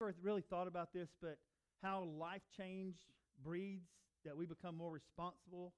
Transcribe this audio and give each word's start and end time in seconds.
ever 0.00 0.14
really 0.22 0.42
thought 0.42 0.68
about 0.68 0.92
this, 0.92 1.08
but 1.20 1.38
how 1.82 2.04
life 2.18 2.42
change 2.56 2.96
breeds 3.44 3.88
that 4.24 4.36
we 4.36 4.46
become 4.46 4.76
more 4.76 4.90
responsible 4.90 5.72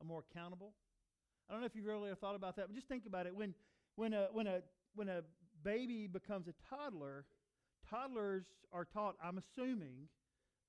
and 0.00 0.08
more 0.08 0.24
accountable? 0.30 0.74
I 1.48 1.52
don't 1.52 1.60
know 1.60 1.66
if 1.66 1.74
you've 1.74 1.86
really 1.86 2.10
thought 2.20 2.36
about 2.36 2.56
that, 2.56 2.66
but 2.66 2.74
just 2.74 2.88
think 2.88 3.06
about 3.06 3.26
it. 3.26 3.34
When, 3.34 3.54
when, 3.96 4.12
a, 4.12 4.28
when, 4.32 4.46
a, 4.46 4.60
when 4.94 5.08
a 5.08 5.22
baby 5.62 6.06
becomes 6.06 6.46
a 6.48 6.54
toddler, 6.68 7.26
toddlers 7.88 8.44
are 8.72 8.84
taught, 8.84 9.16
I'm 9.22 9.38
assuming, 9.38 10.08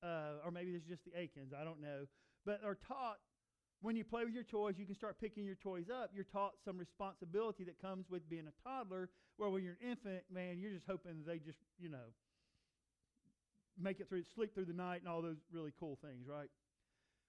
uh, 0.03 0.43
or 0.43 0.51
maybe 0.51 0.71
this 0.71 0.81
is 0.81 0.87
just 0.87 1.05
the 1.05 1.19
Aikens, 1.19 1.53
I 1.59 1.63
don't 1.63 1.81
know, 1.81 2.05
but 2.45 2.61
are 2.65 2.77
taught 2.87 3.17
when 3.81 3.95
you 3.95 4.03
play 4.03 4.25
with 4.25 4.33
your 4.33 4.43
toys, 4.43 4.75
you 4.77 4.85
can 4.85 4.95
start 4.95 5.19
picking 5.19 5.45
your 5.45 5.55
toys 5.55 5.85
up. 5.93 6.09
You're 6.15 6.23
taught 6.23 6.53
some 6.63 6.77
responsibility 6.77 7.63
that 7.65 7.79
comes 7.79 8.09
with 8.09 8.27
being 8.29 8.47
a 8.47 8.67
toddler, 8.67 9.09
where 9.37 9.49
when 9.49 9.63
you're 9.63 9.77
an 9.81 9.91
infant, 9.91 10.23
man, 10.33 10.57
you're 10.57 10.71
just 10.71 10.85
hoping 10.87 11.21
they 11.27 11.37
just, 11.37 11.59
you 11.77 11.89
know, 11.89 12.09
make 13.79 13.99
it 13.99 14.09
through, 14.09 14.23
sleep 14.33 14.53
through 14.53 14.65
the 14.65 14.73
night 14.73 15.01
and 15.01 15.07
all 15.07 15.21
those 15.21 15.37
really 15.51 15.71
cool 15.79 15.97
things, 16.01 16.27
right? 16.27 16.49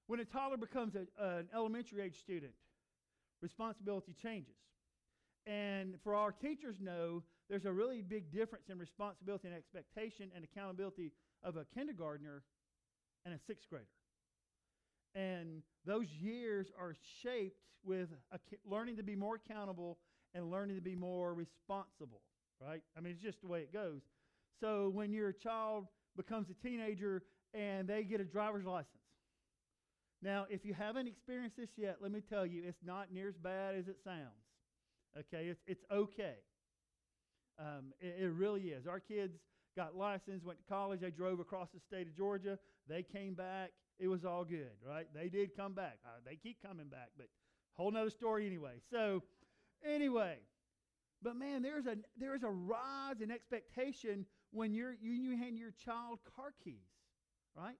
When 0.07 0.21
a 0.21 0.25
toddler 0.25 0.57
becomes 0.57 0.95
a, 0.95 1.07
an 1.23 1.48
elementary 1.55 2.02
age 2.02 2.19
student, 2.19 2.52
responsibility 3.43 4.15
changes. 4.23 4.55
And 5.47 5.95
for 6.02 6.15
our 6.15 6.33
teachers 6.33 6.77
know, 6.80 7.23
there's 7.48 7.65
a 7.65 7.73
really 7.73 8.02
big 8.02 8.33
difference 8.33 8.69
in 8.69 8.79
responsibility 8.79 9.48
and 9.48 9.57
expectation 9.57 10.30
and 10.35 10.45
accountability 10.45 11.12
of 11.43 11.57
a 11.57 11.65
kindergartner 11.74 12.43
and 13.24 13.35
a 13.35 13.38
sixth 13.38 13.69
grader. 13.69 13.87
And 15.15 15.63
those 15.85 16.09
years 16.09 16.73
are 16.79 16.95
shaped 17.23 17.63
with 17.85 18.09
a, 18.33 18.38
learning 18.69 18.97
to 18.97 19.02
be 19.02 19.15
more 19.15 19.37
accountable 19.37 19.99
and 20.35 20.51
learning 20.51 20.77
to 20.77 20.83
be 20.83 20.97
more 20.97 21.33
responsible, 21.33 22.21
right? 22.60 22.83
I 22.97 23.01
mean, 23.01 23.13
it's 23.13 23.23
just 23.23 23.41
the 23.41 23.49
way 23.49 23.60
it 23.60 23.73
goes. 23.73 24.02
So 24.60 24.91
when 24.93 25.13
your 25.13 25.33
child 25.33 25.87
becomes 26.16 26.48
a 26.51 26.66
teenager 26.66 27.23
and 27.55 27.88
they 27.88 28.02
get 28.02 28.20
a 28.20 28.24
driver's 28.24 28.65
license, 28.65 28.97
now, 30.23 30.46
if 30.49 30.65
you 30.65 30.74
haven't 30.74 31.07
experienced 31.07 31.57
this 31.57 31.68
yet, 31.77 31.99
let 32.01 32.10
me 32.10 32.21
tell 32.21 32.46
you, 32.46 32.63
it's 32.66 32.82
not 32.85 33.13
near 33.13 33.29
as 33.29 33.37
bad 33.37 33.74
as 33.74 33.87
it 33.87 33.99
sounds. 34.02 34.46
Okay, 35.18 35.46
it's, 35.46 35.60
it's 35.66 35.85
okay. 35.93 36.37
Um, 37.59 37.93
it, 38.01 38.16
it, 38.23 38.32
really 38.32 38.63
is. 38.68 38.87
Our 38.87 39.01
kids 39.01 39.35
got 39.76 39.95
licensed, 39.95 40.45
went 40.45 40.59
to 40.59 40.65
college, 40.65 41.01
they 41.01 41.10
drove 41.10 41.41
across 41.41 41.68
the 41.73 41.80
state 41.80 42.07
of 42.07 42.16
Georgia, 42.16 42.59
they 42.88 43.02
came 43.02 43.35
back, 43.35 43.71
it 43.98 44.09
was 44.09 44.24
all 44.24 44.45
good, 44.45 44.73
right? 44.87 45.07
They 45.15 45.29
did 45.29 45.57
come 45.57 45.73
back. 45.73 45.98
Uh, 46.04 46.19
they 46.24 46.37
keep 46.37 46.60
coming 46.63 46.88
back, 46.88 47.10
but 47.16 47.29
whole 47.74 47.91
nother 47.91 48.10
story 48.10 48.46
anyway. 48.46 48.80
So, 48.91 49.23
anyway, 49.85 50.38
but 51.23 51.37
man, 51.37 51.63
there's 51.63 51.87
a 51.87 51.96
there's 52.19 52.43
a 52.43 52.51
rise 52.51 53.23
in 53.23 53.30
expectation 53.30 54.26
when 54.51 54.73
you're 54.73 54.95
you, 55.01 55.13
you 55.13 55.37
hand 55.37 55.59
your 55.59 55.73
child 55.85 56.19
car 56.35 56.52
keys, 56.65 56.75
right? 57.57 57.77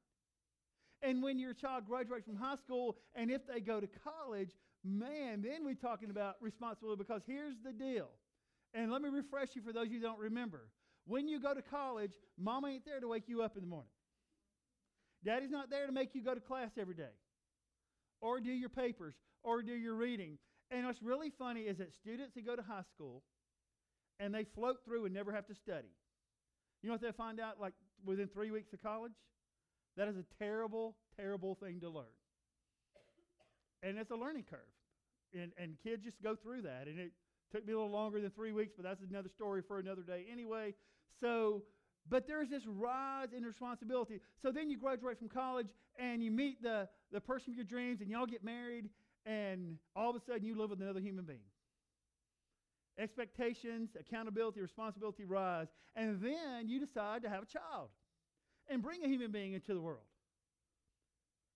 And 1.03 1.23
when 1.23 1.39
your 1.39 1.55
child 1.55 1.87
graduates 1.87 2.27
from 2.27 2.37
high 2.37 2.57
school 2.57 2.97
and 3.15 3.31
if 3.31 3.47
they 3.47 3.61
go 3.61 3.81
to 3.81 3.87
college, 3.87 4.51
man, 4.85 5.43
then 5.43 5.65
we're 5.65 5.75
talking 5.75 6.11
about 6.11 6.37
responsibility 6.41 6.99
because 6.99 7.23
here's 7.27 7.57
the 7.65 7.73
deal. 7.73 8.09
And 8.75 8.91
let 8.91 9.03
me 9.03 9.09
refresh 9.09 9.49
you 9.55 9.63
for 9.63 9.73
those 9.73 9.89
you 9.89 10.01
don't 10.01 10.19
remember. 10.19 10.69
When 11.07 11.29
you 11.29 11.41
go 11.41 11.55
to 11.55 11.63
college, 11.63 12.13
mom 12.39 12.65
ain't 12.65 12.85
there 12.85 13.01
to 13.01 13.09
wake 13.09 13.25
you 13.29 13.43
up 13.43 13.57
in 13.57 13.63
the 13.63 13.69
morning. 13.69 13.91
Daddy's 15.25 15.51
not 15.51 15.71
there 15.71 15.87
to 15.87 15.93
make 15.93 16.15
you 16.15 16.23
go 16.23 16.35
to 16.35 16.41
class 16.41 16.71
every 16.79 16.95
day 16.95 17.15
or 18.21 18.41
do 18.41 18.51
your 18.51 18.69
papers 18.69 19.15
or 19.43 19.63
do 19.63 19.73
your 19.73 19.95
reading. 19.95 20.39
And 20.71 20.87
what's 20.87 21.03
really 21.03 21.31
funny 21.39 21.63
is 21.63 21.79
that 21.79 21.95
students 21.95 22.35
who 22.35 22.43
go 22.43 22.57
to 22.57 22.63
high 22.63 22.85
school 22.95 23.23
and 24.19 24.35
they 24.35 24.45
float 24.45 24.79
through 24.85 25.05
and 25.05 25.15
never 25.15 25.33
have 25.33 25.47
to 25.47 25.55
study. 25.55 25.95
You 26.83 26.89
know 26.89 26.95
what 26.95 27.03
they 27.03 27.13
find 27.13 27.41
out 27.41 27.61
like 27.61 27.75
within 28.05 28.29
three 28.29 28.51
weeks 28.51 28.73
of 28.73 28.83
college? 28.83 29.13
That 29.97 30.09
is 30.09 30.17
a 30.17 30.25
terrible, 30.39 30.95
terrible 31.17 31.55
thing 31.55 31.81
to 31.81 31.89
learn. 31.89 32.05
And 33.83 33.99
it's 33.99 34.11
a 34.11 34.17
learning 34.17 34.45
curve. 34.49 34.61
And, 35.33 35.53
and 35.59 35.77
kids 35.83 36.05
just 36.05 36.23
go 36.23 36.37
through 36.37 36.63
that. 36.63 36.87
And 36.87 36.99
it 36.99 37.13
took 37.53 37.67
me 37.67 37.73
a 37.73 37.77
little 37.77 37.91
longer 37.91 38.21
than 38.21 38.31
three 38.31 38.53
weeks, 38.53 38.73
but 38.77 38.85
that's 38.85 39.01
another 39.09 39.29
story 39.29 39.63
for 39.67 39.79
another 39.79 40.03
day 40.03 40.25
anyway. 40.31 40.75
So, 41.21 41.63
but 42.09 42.27
there's 42.27 42.49
this 42.51 42.63
rise 42.67 43.29
in 43.37 43.43
responsibility. 43.43 44.21
So 44.43 44.53
then 44.53 44.71
you 44.71 44.79
graduate 44.79 45.19
from 45.19 45.29
college 45.29 45.69
and 45.99 46.23
you 46.23 46.31
meet 46.31 46.63
the, 46.63 46.89
the 47.13 47.21
person 47.21 47.53
of 47.53 47.57
your 47.57 47.65
dreams 47.65 48.01
and 48.01 48.11
y'all 48.11 48.27
get 48.27 48.45
married, 48.45 48.91
and 49.25 49.79
all 49.97 50.11
of 50.11 50.17
a 50.17 50.21
sudden 50.21 50.45
you 50.45 50.57
live 50.57 50.71
with 50.71 50.81
another 50.81 51.01
human 51.01 51.25
being. 51.25 51.41
Expectations, 52.99 53.91
accountability, 53.99 54.61
responsibility 54.61 55.25
rise. 55.25 55.69
And 55.95 56.21
then 56.21 56.69
you 56.69 56.81
decide 56.81 57.23
to 57.23 57.29
have 57.29 57.43
a 57.43 57.47
child 57.47 57.91
and 58.69 58.83
bring 58.83 59.05
a 59.05 59.09
human 59.09 59.31
being 59.31 59.53
into 59.53 59.75
the 59.75 59.81
world. 59.81 60.07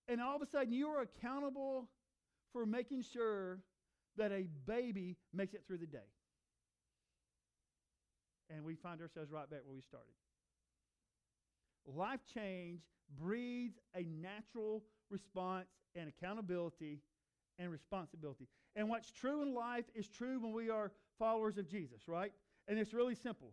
And 0.08 0.20
all 0.20 0.36
of 0.36 0.42
a 0.42 0.46
sudden, 0.46 0.72
you 0.72 0.88
are 0.88 1.02
accountable 1.02 1.88
for 2.52 2.66
making 2.66 3.02
sure 3.02 3.60
that 4.16 4.32
a 4.32 4.48
baby 4.66 5.16
makes 5.32 5.54
it 5.54 5.62
through 5.66 5.78
the 5.78 5.86
day. 5.86 5.98
And 8.50 8.64
we 8.64 8.74
find 8.74 9.00
ourselves 9.00 9.30
right 9.30 9.48
back 9.48 9.60
where 9.64 9.74
we 9.74 9.82
started. 9.82 10.12
Life 11.86 12.20
change 12.34 12.80
breeds 13.18 13.78
a 13.94 14.02
natural 14.02 14.82
response 15.10 15.68
and 15.94 16.08
accountability 16.08 17.00
and 17.58 17.70
responsibility. 17.70 18.48
And 18.76 18.88
what's 18.88 19.10
true 19.10 19.42
in 19.42 19.54
life 19.54 19.84
is 19.94 20.08
true 20.08 20.40
when 20.40 20.52
we 20.52 20.70
are 20.70 20.90
followers 21.20 21.56
of 21.58 21.68
Jesus, 21.68 22.08
right? 22.08 22.32
And 22.66 22.78
it's 22.78 22.92
really 22.92 23.14
simple 23.14 23.52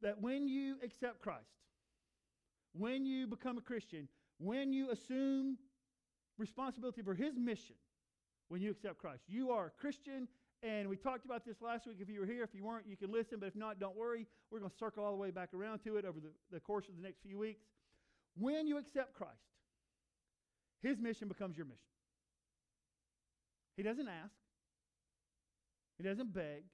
that 0.00 0.22
when 0.22 0.48
you 0.48 0.76
accept 0.82 1.20
Christ, 1.20 1.50
when 2.72 3.04
you 3.04 3.26
become 3.26 3.58
a 3.58 3.60
Christian, 3.60 4.08
when 4.38 4.72
you 4.72 4.90
assume 4.90 5.58
responsibility 6.38 7.02
for 7.02 7.14
his 7.14 7.36
mission, 7.36 7.76
when 8.48 8.62
you 8.62 8.70
accept 8.70 8.98
Christ, 8.98 9.24
you 9.28 9.50
are 9.50 9.66
a 9.66 9.70
Christian. 9.70 10.28
And 10.62 10.88
we 10.88 10.96
talked 10.96 11.24
about 11.24 11.44
this 11.44 11.60
last 11.60 11.86
week. 11.86 11.98
If 12.00 12.08
you 12.08 12.20
were 12.20 12.26
here, 12.26 12.42
if 12.44 12.54
you 12.54 12.64
weren't, 12.64 12.86
you 12.88 12.96
can 12.96 13.12
listen. 13.12 13.38
But 13.40 13.46
if 13.46 13.56
not, 13.56 13.78
don't 13.78 13.96
worry. 13.96 14.26
We're 14.50 14.60
going 14.60 14.70
to 14.70 14.76
circle 14.76 15.04
all 15.04 15.12
the 15.12 15.18
way 15.18 15.30
back 15.30 15.52
around 15.54 15.80
to 15.80 15.96
it 15.96 16.04
over 16.04 16.20
the, 16.20 16.30
the 16.50 16.60
course 16.60 16.88
of 16.88 16.96
the 16.96 17.02
next 17.02 17.22
few 17.22 17.38
weeks. 17.38 17.62
When 18.36 18.66
you 18.66 18.78
accept 18.78 19.14
Christ, 19.14 19.34
his 20.82 20.98
mission 20.98 21.28
becomes 21.28 21.56
your 21.56 21.66
mission. 21.66 21.80
He 23.76 23.82
doesn't 23.82 24.08
ask, 24.08 24.34
he 25.98 26.04
doesn't 26.04 26.32
beg. 26.32 26.64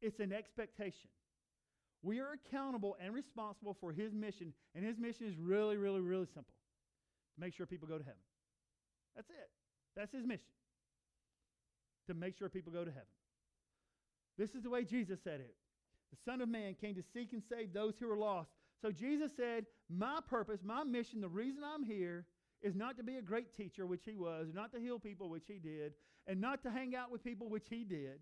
It's 0.00 0.20
an 0.20 0.32
expectation. 0.32 1.08
We 2.02 2.20
are 2.20 2.32
accountable 2.34 2.96
and 3.02 3.14
responsible 3.14 3.76
for 3.80 3.92
his 3.92 4.12
mission, 4.12 4.52
and 4.74 4.84
his 4.84 4.98
mission 4.98 5.26
is 5.26 5.34
really, 5.38 5.78
really, 5.78 6.00
really 6.00 6.26
simple 6.26 6.54
to 7.34 7.40
make 7.40 7.54
sure 7.54 7.64
people 7.64 7.88
go 7.88 7.96
to 7.96 8.04
heaven. 8.04 8.20
That's 9.16 9.30
it. 9.30 9.50
That's 9.96 10.12
his 10.12 10.26
mission 10.26 10.52
to 12.06 12.14
make 12.14 12.36
sure 12.36 12.50
people 12.50 12.72
go 12.72 12.84
to 12.84 12.90
heaven. 12.90 13.08
This 14.36 14.50
is 14.50 14.62
the 14.62 14.70
way 14.70 14.84
Jesus 14.84 15.18
said 15.24 15.40
it. 15.40 15.54
The 16.10 16.30
Son 16.30 16.40
of 16.42 16.48
Man 16.48 16.74
came 16.78 16.94
to 16.96 17.02
seek 17.14 17.32
and 17.32 17.42
save 17.48 17.72
those 17.72 17.94
who 17.98 18.10
are 18.10 18.18
lost. 18.18 18.50
So 18.82 18.90
Jesus 18.90 19.30
said, 19.36 19.64
My 19.88 20.18
purpose, 20.28 20.60
my 20.62 20.84
mission, 20.84 21.20
the 21.20 21.28
reason 21.28 21.62
I'm 21.64 21.84
here 21.84 22.26
is 22.64 22.74
not 22.74 22.96
to 22.96 23.04
be 23.04 23.16
a 23.16 23.22
great 23.22 23.54
teacher, 23.54 23.86
which 23.86 24.04
he 24.04 24.16
was, 24.16 24.48
not 24.52 24.72
to 24.72 24.80
heal 24.80 24.98
people, 24.98 25.28
which 25.28 25.44
he 25.46 25.58
did, 25.58 25.92
and 26.26 26.40
not 26.40 26.62
to 26.62 26.70
hang 26.70 26.96
out 26.96 27.12
with 27.12 27.22
people, 27.22 27.48
which 27.48 27.66
he 27.68 27.84
did. 27.84 28.18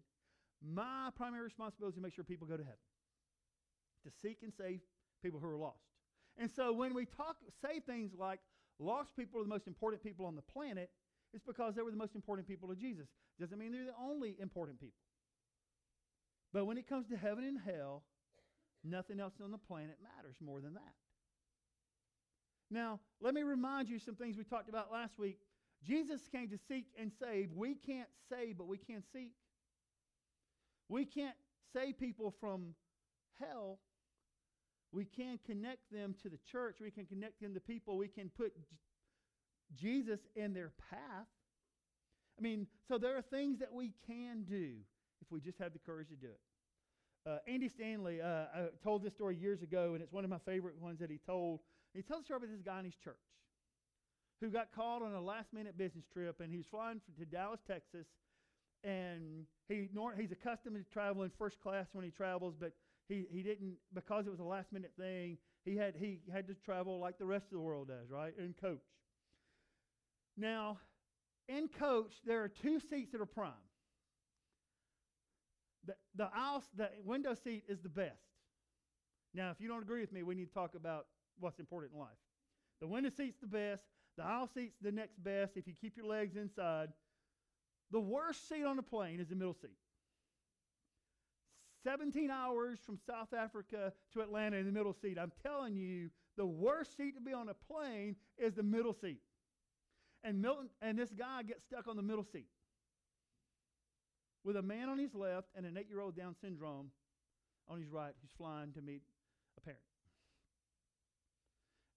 My 0.61 1.11
primary 1.17 1.45
responsibility 1.45 1.93
is 1.93 1.97
to 1.97 2.03
make 2.03 2.15
sure 2.15 2.25
people 2.25 2.47
go 2.47 2.57
to 2.57 2.63
heaven 2.63 2.79
to 4.05 4.11
seek 4.21 4.39
and 4.43 4.53
save 4.53 4.81
people 5.23 5.41
who 5.41 5.49
are 5.49 5.57
lost. 5.57 5.79
And 6.37 6.51
so 6.51 6.73
when 6.73 6.93
we 6.95 7.07
talk, 7.07 7.37
say 7.61 7.81
things 7.81 8.13
like 8.19 8.41
lost 8.79 9.15
people 9.17 9.41
are 9.41 9.45
the 9.45 9.49
most 9.49 9.67
important 9.67 10.03
people 10.03 10.27
on 10.27 10.35
the 10.35 10.43
planet, 10.43 10.91
it's 11.33 11.45
because 11.45 11.75
they 11.75 11.83
were 11.83 11.91
the 11.91 11.97
most 11.97 12.15
important 12.15 12.49
people 12.49 12.69
to 12.69 12.75
Jesus. 12.75 13.07
Doesn't 13.41 13.59
mean 13.59 13.73
they're 13.73 13.87
the 13.87 14.03
only 14.03 14.37
important 14.41 14.81
people. 14.81 14.99
But 16.53 16.67
when 16.67 16.77
it 16.79 16.89
comes 16.89 17.09
to 17.09 17.17
heaven 17.17 17.45
and 17.45 17.59
hell, 17.65 18.03
nothing 18.85 19.21
else 19.21 19.35
on 19.43 19.51
the 19.51 19.59
planet 19.59 19.99
matters 20.03 20.37
more 20.45 20.61
than 20.61 20.75
that. 20.75 20.95
Now, 22.73 23.01
let 23.21 23.35
me 23.35 23.43
remind 23.43 23.89
you 23.89 23.99
some 23.99 24.15
things 24.15 24.37
we 24.37 24.45
talked 24.45 24.69
about 24.69 24.91
last 24.91 25.19
week. 25.19 25.39
Jesus 25.85 26.23
came 26.31 26.49
to 26.49 26.59
seek 26.69 26.87
and 26.99 27.13
save. 27.21 27.51
We 27.53 27.75
can't 27.75 28.09
save, 28.29 28.57
but 28.59 28.67
we 28.67 28.79
can 28.79 29.03
seek. 29.13 29.33
We 30.89 31.05
can't 31.05 31.37
save 31.73 31.99
people 31.99 32.35
from 32.41 32.75
hell, 33.39 33.79
we 34.93 35.07
can 35.07 35.39
connect 35.47 35.91
them 35.91 36.15
to 36.23 36.29
the 36.29 36.39
church. 36.51 36.77
We 36.81 36.91
can 36.91 37.07
connect 37.07 37.41
them 37.41 37.55
to 37.55 37.61
people. 37.61 37.97
We 37.97 38.09
can 38.09 38.29
put 38.29 38.53
Jesus 39.75 40.21
in 40.37 40.53
their 40.53 40.71
path. 40.91 41.27
I 42.39 42.43
mean, 42.43 42.67
so 42.89 42.99
there 42.99 43.17
are 43.17 43.23
things 43.23 43.59
that 43.61 43.73
we 43.73 43.93
can 44.07 44.45
do 44.45 44.75
if 45.23 45.31
we 45.31 45.41
just 45.41 45.59
have 45.59 45.73
the 45.73 45.79
courage 45.79 46.09
to 46.09 46.17
do 46.17 46.27
it. 46.27 47.31
Uh, 47.31 47.39
Andy 47.47 47.69
Stanley 47.69 48.21
uh, 48.21 48.45
told 48.83 49.03
this 49.03 49.15
story 49.15 49.37
years 49.37 49.63
ago, 49.63 49.95
and 49.95 50.03
it's 50.03 50.13
one 50.13 50.25
of 50.25 50.31
my 50.31 50.41
favorite 50.45 50.77
ones 50.79 50.99
that 50.99 51.11
he 51.11 51.19
told. 51.25 51.61
He 51.95 52.03
tells 52.03 52.23
the 52.23 52.25
story 52.27 52.39
about 52.39 52.51
this 52.51 52.63
guy 52.63 52.79
in 52.79 52.85
his 52.85 52.97
church 52.97 53.17
who 54.41 54.51
got 54.51 54.73
called 54.75 55.03
on 55.03 55.15
a 55.15 55.21
last 55.21 55.53
minute 55.53 55.79
business 55.79 56.05
trip, 56.13 56.41
and 56.41 56.51
he 56.51 56.57
was 56.57 56.67
flying 56.67 57.01
to 57.19 57.25
Dallas, 57.25 57.61
Texas, 57.67 58.07
and 58.83 59.47
he, 59.69 59.89
he's 60.19 60.33
accustomed 60.33 60.77
to 60.77 60.93
traveling 60.93 61.31
first 61.39 61.61
class 61.61 61.87
when 61.93 62.05
he 62.05 62.11
travels, 62.11 62.55
but 62.59 62.73
he, 63.09 63.27
he 63.31 63.43
didn't, 63.43 63.75
because 63.95 64.27
it 64.27 64.31
was 64.31 64.41
a 64.41 64.45
last 64.45 64.73
minute 64.73 64.93
thing, 64.99 65.39
he 65.65 65.77
had, 65.77 65.95
he 65.97 66.19
had 66.33 66.49
to 66.49 66.55
travel 66.55 66.99
like 66.99 67.19
the 67.19 67.25
rest 67.25 67.47
of 67.47 67.53
the 67.53 67.61
world 67.61 67.89
does, 67.89 68.11
right? 68.11 68.35
In 68.37 68.55
coach. 68.61 68.81
Now, 70.37 70.79
in 71.49 71.69
coach, 71.69 72.15
there 72.27 72.43
are 72.43 72.49
two 72.49 72.81
seats 72.81 73.13
that 73.13 73.21
are 73.21 73.27
prime. 73.27 73.53
The, 75.87 75.95
the 76.17 76.29
aisle, 76.35 76.65
the 76.77 76.89
window 77.05 77.35
seat 77.35 77.65
is 77.69 77.81
the 77.81 77.89
best. 77.89 78.17
Now, 79.35 79.51
if 79.51 79.61
you 79.61 79.69
don't 79.69 79.83
agree 79.83 80.01
with 80.01 80.13
me, 80.13 80.23
we 80.23 80.35
need 80.35 80.49
to 80.49 80.55
talk 80.55 80.75
about 80.75 81.07
what's 81.43 81.59
important 81.59 81.93
in 81.93 82.01
life. 82.01 82.09
The 82.81 82.87
window 82.87 83.11
seat's 83.11 83.39
the 83.41 83.47
best. 83.47 83.83
The 84.17 84.25
aisle 84.25 84.49
seat's 84.53 84.77
the 84.81 84.93
next 84.93 85.23
best 85.23 85.57
if 85.57 85.67
you 85.67 85.75
keep 85.79 85.97
your 85.97 86.07
legs 86.07 86.37
inside. 86.37 86.91
The 87.91 88.01
worst 88.01 88.49
seat 88.49 88.65
on 88.65 88.77
the 88.77 88.83
plane 88.83 89.21
is 89.21 89.29
the 89.29 89.37
middle 89.37 89.55
seat. 89.55 89.77
17 91.85 92.31
hours 92.31 92.79
from 92.87 92.99
South 93.07 93.33
Africa 93.35 93.93
to 94.13 94.21
Atlanta 94.21 94.57
in 94.57 94.67
the 94.67 94.73
middle 94.73 94.93
seat. 94.93 95.19
I'm 95.19 95.33
telling 95.43 95.77
you, 95.77 96.11
the 96.37 96.47
worst 96.47 96.97
seat 96.97 97.15
to 97.17 97.21
be 97.21 97.33
on 97.33 97.49
a 97.49 97.55
plane 97.55 98.17
is 98.39 98.55
the 98.55 98.63
middle 98.63 98.95
seat. 98.95 99.21
And 100.25 100.41
Milton 100.41 100.69
and 100.81 100.97
this 100.99 101.11
guy 101.11 101.43
gets 101.43 101.65
stuck 101.65 101.89
on 101.89 101.97
the 101.97 102.03
middle 102.03 102.25
seat 102.25 102.47
with 104.45 104.57
a 104.57 104.63
man 104.63 104.89
on 104.89 104.99
his 104.99 105.15
left 105.15 105.49
and 105.57 105.67
an 105.67 105.77
eight-year-old 105.77 106.17
Down 106.17 106.35
syndrome 106.41 106.91
on 107.69 107.79
his 107.79 107.91
right 107.91 108.13
who's 108.21 108.31
flying 108.37 108.73
to 108.73 108.81
meet. 108.81 109.03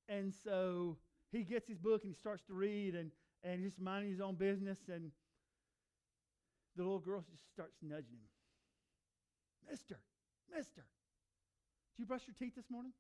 And 0.08 0.34
so 0.44 0.98
he 1.32 1.44
gets 1.44 1.68
his 1.68 1.78
book 1.78 2.04
and 2.04 2.14
he 2.14 2.18
starts 2.18 2.44
to 2.48 2.54
read 2.54 2.96
and, 2.96 3.12
and 3.44 3.62
he's 3.62 3.80
minding 3.80 4.12
his 4.12 4.22
own 4.22 4.36
business 4.36 4.80
and 4.92 5.12
the 6.76 6.84
little 6.84 7.00
girl 7.00 7.24
just 7.30 7.44
starts 7.54 7.78
nudging 7.82 8.20
him. 8.20 8.30
Mister, 9.70 9.98
Mister, 10.56 10.84
did 11.96 12.00
you 12.00 12.06
brush 12.06 12.22
your 12.28 12.36
teeth 12.38 12.56
this 12.56 12.70
morning? 12.70 12.92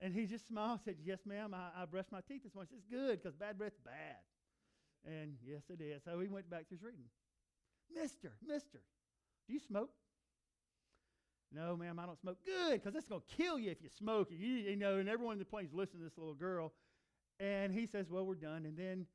And 0.00 0.14
he 0.14 0.26
just 0.26 0.46
smiled 0.46 0.70
and 0.72 0.80
said, 0.84 0.96
Yes, 1.02 1.20
ma'am, 1.26 1.54
I, 1.54 1.82
I 1.82 1.86
brushed 1.86 2.12
my 2.12 2.20
teeth 2.20 2.42
this 2.44 2.54
morning. 2.54 2.70
Says, 2.72 2.84
Good, 2.90 3.22
because 3.22 3.34
bad 3.34 3.56
breath's 3.58 3.80
bad. 3.84 4.20
And 5.04 5.34
yes, 5.44 5.62
it 5.70 5.82
is. 5.82 6.02
So 6.04 6.20
he 6.20 6.28
went 6.28 6.50
back 6.50 6.68
to 6.68 6.74
his 6.74 6.82
reading. 6.82 7.06
Mister, 7.94 8.32
Mister, 8.46 8.78
do 9.46 9.54
you 9.54 9.60
smoke? 9.60 9.90
No, 11.54 11.76
ma'am, 11.76 11.98
I 11.98 12.06
don't 12.06 12.20
smoke. 12.20 12.38
Good, 12.44 12.82
because 12.82 12.94
it's 12.94 13.06
going 13.06 13.22
to 13.22 13.36
kill 13.36 13.58
you 13.58 13.70
if 13.70 13.82
you 13.82 13.88
smoke. 13.98 14.28
You, 14.30 14.48
you 14.48 14.76
know, 14.76 14.98
and 14.98 15.08
everyone 15.08 15.34
in 15.34 15.38
the 15.38 15.44
plane's 15.44 15.72
listening 15.72 16.02
to 16.02 16.08
this 16.08 16.18
little 16.18 16.34
girl. 16.34 16.72
And 17.40 17.72
he 17.72 17.86
says, 17.86 18.06
Well, 18.10 18.26
we're 18.26 18.34
done. 18.34 18.66
And 18.66 18.76
then 18.76 19.06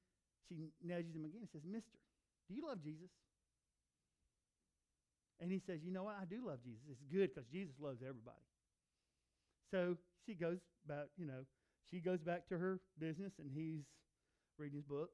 she 0.47 0.69
nudges 0.83 1.13
him 1.13 1.25
again 1.25 1.41
and 1.41 1.50
says, 1.51 1.62
Mister, 1.65 1.97
do 2.47 2.56
you 2.56 2.65
love 2.68 2.81
Jesus? 2.83 3.09
And 5.39 5.51
he 5.51 5.59
says, 5.59 5.80
You 5.83 5.91
know 5.91 6.03
what? 6.03 6.15
I 6.19 6.25
do 6.25 6.47
love 6.47 6.59
Jesus. 6.63 6.81
It's 6.89 7.03
good 7.12 7.33
because 7.33 7.47
Jesus 7.51 7.75
loves 7.80 8.01
everybody. 8.01 8.47
So 9.71 9.97
she 10.25 10.33
goes 10.33 10.59
back, 10.88 11.07
you 11.18 11.25
know, 11.25 11.45
she 11.91 12.00
goes 12.00 12.19
back 12.19 12.47
to 12.50 12.57
her 12.57 12.80
business 13.00 13.33
and 13.39 13.50
he's 13.53 13.83
reading 14.57 14.77
his 14.77 14.85
book. 14.85 15.09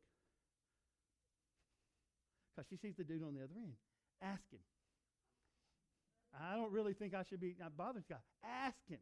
Because 2.56 2.70
she 2.70 2.78
sees 2.78 2.96
the 2.98 3.04
dude 3.04 3.24
on 3.24 3.34
the 3.34 3.44
other 3.44 3.56
end. 3.56 3.74
Ask 4.22 4.44
him. 4.52 4.60
I 6.34 6.56
don't 6.56 6.72
really 6.72 6.94
think 6.94 7.14
I 7.14 7.24
should 7.24 7.42
be 7.42 7.56
not 7.60 7.76
bothering 7.78 8.06
guy. 8.10 8.18
Ask 8.44 8.78
him. 8.88 9.00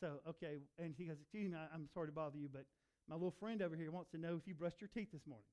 So, 0.00 0.20
okay, 0.28 0.58
and 0.78 0.94
he 0.96 1.04
goes, 1.04 1.16
Excuse 1.20 1.50
me, 1.50 1.56
I, 1.56 1.74
I'm 1.74 1.88
sorry 1.94 2.08
to 2.08 2.12
bother 2.12 2.36
you, 2.36 2.48
but 2.52 2.64
my 3.08 3.14
little 3.14 3.34
friend 3.40 3.62
over 3.62 3.76
here 3.76 3.90
wants 3.90 4.10
to 4.10 4.18
know 4.18 4.36
if 4.36 4.46
you 4.46 4.54
brushed 4.54 4.80
your 4.80 4.90
teeth 4.92 5.08
this 5.12 5.26
morning. 5.26 5.46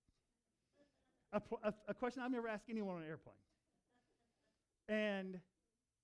a, 1.33 1.41
a, 1.63 1.73
a 1.89 1.93
question 1.93 2.21
I've 2.23 2.31
never 2.31 2.47
asked 2.47 2.65
anyone 2.69 2.97
on 2.97 3.03
an 3.03 3.07
airplane. 3.07 3.35
And 4.89 5.39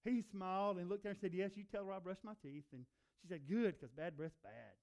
he 0.06 0.24
smiled 0.32 0.78
and 0.78 0.88
looked 0.90 1.06
at 1.06 1.10
her 1.10 1.12
and 1.12 1.20
said, 1.20 1.34
Yes, 1.34 1.52
you 1.56 1.64
tell 1.70 1.86
her 1.86 1.92
I 1.92 2.00
brushed 2.00 2.24
my 2.24 2.34
teeth. 2.42 2.64
And 2.72 2.86
she 3.22 3.28
said, 3.28 3.42
Good, 3.48 3.76
because 3.80 3.92
bad 3.92 4.16
breath's 4.16 4.40
bad. 4.42 4.78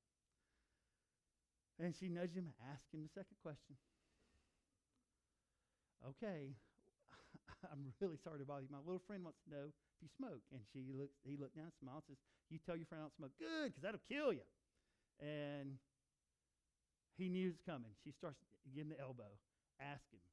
And 1.79 1.94
she 1.94 2.08
nudged 2.08 2.35
him, 2.35 2.53
asked 2.73 2.93
him 2.93 3.03
the 3.03 3.08
second 3.14 3.37
question. 3.43 3.76
Okay, 6.08 6.53
I'm 7.72 7.93
really 8.00 8.19
sorry 8.22 8.38
to 8.40 8.46
bother 8.46 8.66
you. 8.66 8.72
My 8.72 8.82
little 8.84 9.02
friend 9.06 9.22
wants 9.22 9.38
to 9.46 9.50
know 9.50 9.66
if 9.70 9.76
you 10.02 10.08
smoke. 10.16 10.43
And 10.52 10.60
she 10.72 10.87
looked, 10.93 11.16
he 11.25 11.37
looked 11.37 11.56
down, 11.56 11.70
smiled, 11.81 12.04
and 12.08 12.16
says, 12.16 12.22
You 12.50 12.58
tell 12.62 12.76
your 12.76 12.87
friend 12.87 13.02
I 13.02 13.06
don't 13.06 13.16
smoke. 13.16 13.34
Good, 13.38 13.72
because 13.72 13.82
that'll 13.82 14.06
kill 14.08 14.32
you. 14.32 14.46
And 15.20 15.81
he 17.16 17.28
knew 17.28 17.48
it 17.48 17.56
was 17.56 17.64
coming. 17.64 17.93
She 18.04 18.12
starts 18.12 18.38
giving 18.75 18.93
the 18.93 19.00
elbow. 19.00 19.31
Ask 19.81 20.04
him. 20.12 20.25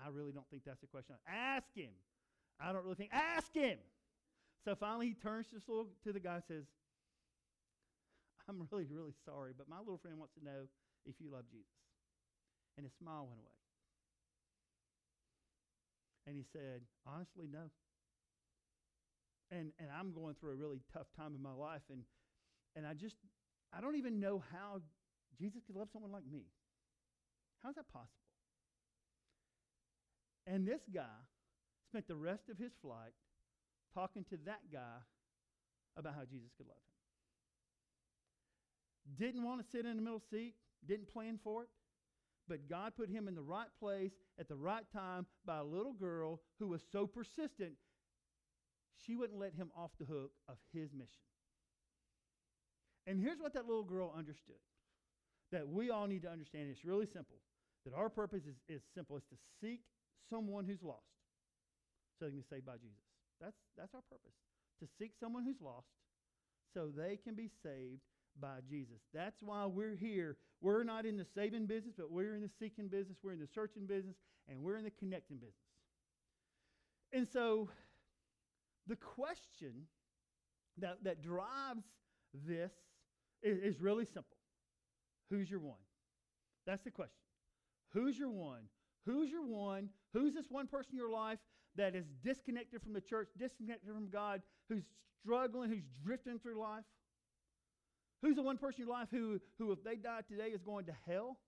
I 0.00 0.08
really 0.08 0.32
don't 0.32 0.48
think 0.48 0.64
that's 0.64 0.82
a 0.82 0.88
question. 0.88 1.16
Ask 1.28 1.68
him. 1.74 1.92
I 2.56 2.72
don't 2.72 2.84
really 2.84 2.96
think. 2.96 3.12
Ask 3.12 3.52
him. 3.52 3.78
So 4.64 4.74
finally, 4.74 5.12
he 5.12 5.14
turns 5.14 5.48
to, 5.50 5.60
little, 5.66 5.90
to 6.04 6.12
the 6.12 6.20
guy 6.20 6.40
and 6.40 6.46
says, 6.46 6.64
I'm 8.48 8.66
really, 8.70 8.86
really 8.90 9.14
sorry, 9.24 9.52
but 9.56 9.68
my 9.68 9.78
little 9.78 9.98
friend 9.98 10.18
wants 10.18 10.34
to 10.38 10.44
know 10.44 10.70
if 11.04 11.14
you 11.18 11.30
love 11.30 11.44
Jesus. 11.50 11.78
And 12.76 12.86
his 12.86 12.94
smile 12.98 13.26
went 13.28 13.38
away. 13.38 13.61
And 16.26 16.36
he 16.36 16.44
said, 16.52 16.82
Honestly, 17.06 17.46
no. 17.50 17.70
And, 19.50 19.72
and 19.78 19.88
I'm 19.90 20.12
going 20.12 20.34
through 20.40 20.52
a 20.52 20.54
really 20.54 20.80
tough 20.92 21.06
time 21.16 21.34
in 21.34 21.42
my 21.42 21.52
life, 21.52 21.82
and, 21.90 22.02
and 22.74 22.86
I 22.86 22.94
just, 22.94 23.16
I 23.76 23.82
don't 23.82 23.96
even 23.96 24.18
know 24.18 24.42
how 24.50 24.80
Jesus 25.38 25.62
could 25.66 25.76
love 25.76 25.88
someone 25.92 26.10
like 26.10 26.24
me. 26.30 26.44
How's 27.62 27.74
that 27.74 27.88
possible? 27.92 28.08
And 30.46 30.66
this 30.66 30.80
guy 30.92 31.20
spent 31.88 32.08
the 32.08 32.16
rest 32.16 32.48
of 32.48 32.58
his 32.58 32.72
flight 32.80 33.12
talking 33.94 34.24
to 34.30 34.38
that 34.46 34.60
guy 34.72 35.04
about 35.96 36.14
how 36.14 36.24
Jesus 36.24 36.50
could 36.56 36.66
love 36.66 36.76
him. 36.76 36.92
Didn't 39.18 39.44
want 39.44 39.60
to 39.60 39.66
sit 39.70 39.84
in 39.84 39.96
the 39.96 40.02
middle 40.02 40.22
seat, 40.30 40.54
didn't 40.86 41.12
plan 41.12 41.38
for 41.42 41.64
it, 41.64 41.68
but 42.48 42.68
God 42.68 42.92
put 42.96 43.08
him 43.08 43.28
in 43.28 43.34
the 43.34 43.42
right 43.42 43.68
place 43.80 44.12
at 44.38 44.48
the 44.48 44.56
right 44.56 44.84
time 44.92 45.26
by 45.44 45.58
a 45.58 45.64
little 45.64 45.92
girl 45.92 46.40
who 46.58 46.68
was 46.68 46.82
so 46.90 47.06
persistent, 47.06 47.72
she 48.96 49.16
wouldn't 49.16 49.38
let 49.38 49.54
him 49.54 49.70
off 49.76 49.90
the 49.98 50.06
hook 50.06 50.32
of 50.48 50.56
his 50.72 50.92
mission. 50.92 51.22
And 53.06 53.20
here's 53.20 53.40
what 53.40 53.54
that 53.54 53.66
little 53.66 53.84
girl 53.84 54.14
understood 54.16 54.56
that 55.50 55.68
we 55.68 55.90
all 55.90 56.06
need 56.06 56.22
to 56.22 56.30
understand. 56.30 56.68
It's 56.70 56.84
really 56.84 57.06
simple. 57.06 57.36
That 57.84 57.94
our 57.94 58.08
purpose 58.08 58.44
is, 58.46 58.56
is 58.68 58.82
simple. 58.94 59.16
It's 59.16 59.26
to 59.26 59.36
seek 59.60 59.80
someone 60.30 60.64
who's 60.64 60.82
lost 60.82 61.02
so 62.18 62.26
they 62.26 62.30
can 62.30 62.38
be 62.38 62.46
saved 62.48 62.66
by 62.66 62.76
Jesus. 62.76 63.02
That's, 63.40 63.56
that's 63.76 63.94
our 63.94 64.02
purpose. 64.08 64.34
To 64.80 64.88
seek 64.98 65.12
someone 65.18 65.44
who's 65.44 65.60
lost 65.60 65.88
so 66.72 66.88
they 66.88 67.18
can 67.22 67.34
be 67.34 67.50
saved 67.62 68.00
by 68.40 68.58
Jesus. 68.68 69.00
That's 69.12 69.42
why 69.42 69.66
we're 69.66 69.94
here. 69.94 70.36
We're 70.60 70.84
not 70.84 71.06
in 71.06 71.16
the 71.16 71.26
saving 71.34 71.66
business, 71.66 71.94
but 71.96 72.10
we're 72.10 72.34
in 72.34 72.42
the 72.42 72.50
seeking 72.58 72.88
business, 72.88 73.18
we're 73.22 73.32
in 73.32 73.40
the 73.40 73.48
searching 73.54 73.86
business, 73.86 74.16
and 74.48 74.60
we're 74.60 74.76
in 74.76 74.84
the 74.84 74.90
connecting 74.90 75.36
business. 75.36 75.54
And 77.12 77.28
so 77.28 77.68
the 78.86 78.96
question 78.96 79.86
that, 80.78 81.04
that 81.04 81.22
drives 81.22 81.84
this 82.46 82.72
is, 83.42 83.58
is 83.58 83.80
really 83.80 84.04
simple 84.04 84.36
Who's 85.30 85.50
your 85.50 85.60
one? 85.60 85.78
That's 86.66 86.82
the 86.82 86.90
question. 86.90 87.16
Who's 87.92 88.18
your 88.18 88.30
one? 88.30 88.62
Who's 89.06 89.30
your 89.30 89.46
one? 89.46 89.88
Who's 90.12 90.34
this 90.34 90.46
one 90.48 90.66
person 90.66 90.92
in 90.92 90.98
your 90.98 91.10
life 91.10 91.38
that 91.76 91.94
is 91.94 92.04
disconnected 92.22 92.82
from 92.82 92.92
the 92.92 93.00
church, 93.00 93.28
disconnected 93.38 93.92
from 93.92 94.08
God, 94.10 94.42
who's 94.68 94.84
struggling, 95.22 95.70
who's 95.70 95.84
drifting 96.04 96.38
through 96.38 96.60
life? 96.60 96.84
Who's 98.22 98.36
the 98.36 98.42
one 98.42 98.56
person 98.56 98.82
in 98.82 98.86
your 98.86 98.96
life 98.96 99.08
who, 99.10 99.40
who, 99.58 99.72
if 99.72 99.82
they 99.82 99.96
die 99.96 100.20
today, 100.30 100.48
is 100.48 100.62
going 100.62 100.86
to 100.86 100.94
hell? 101.06 101.38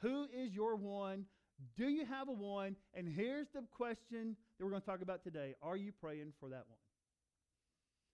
Who 0.00 0.24
is 0.24 0.52
your 0.52 0.74
one? 0.74 1.26
Do 1.76 1.86
you 1.88 2.04
have 2.06 2.28
a 2.28 2.32
one? 2.32 2.76
And 2.94 3.06
here's 3.08 3.46
the 3.54 3.62
question 3.76 4.36
that 4.58 4.64
we're 4.64 4.70
going 4.70 4.82
to 4.82 4.86
talk 4.86 5.02
about 5.02 5.22
today 5.22 5.54
Are 5.62 5.76
you 5.76 5.92
praying 5.92 6.32
for 6.40 6.48
that 6.48 6.64
one? 6.68 6.78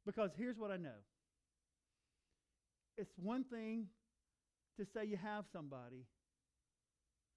Because 0.04 0.31
here's 0.37 0.59
what 0.59 0.71
I 0.71 0.76
know 0.76 0.99
it's 2.99 3.12
one 3.16 3.45
thing 3.45 3.87
to 4.78 4.87
say 4.92 5.04
you 5.04 5.16
have 5.16 5.45
somebody, 5.52 6.04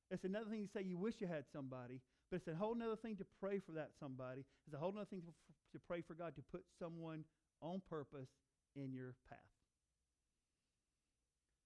it's 0.10 0.24
another 0.24 0.50
thing 0.50 0.67
to 0.67 0.72
say 0.74 0.84
you 0.86 0.98
wish 0.98 1.15
you 1.20 1.27
had 1.27 1.44
somebody, 1.53 2.01
but 2.29 2.38
it's 2.38 2.48
a 2.48 2.55
whole 2.55 2.75
other 2.82 2.96
thing 2.96 3.15
to 3.17 3.25
pray 3.39 3.60
for 3.60 3.74
that 3.74 3.91
somebody. 4.00 4.44
It's 4.65 4.75
a 4.75 4.79
whole 4.79 4.94
other 4.96 5.05
thing 5.05 5.22
to, 5.22 5.27
to 5.74 5.84
pray 5.88 6.01
for 6.01 6.13
God 6.13 6.36
to 6.36 6.41
put 6.51 6.63
someone 6.79 7.24
on 7.62 7.82
purpose 7.89 8.29
in 8.75 8.94
your 8.94 9.13
path. 9.29 9.54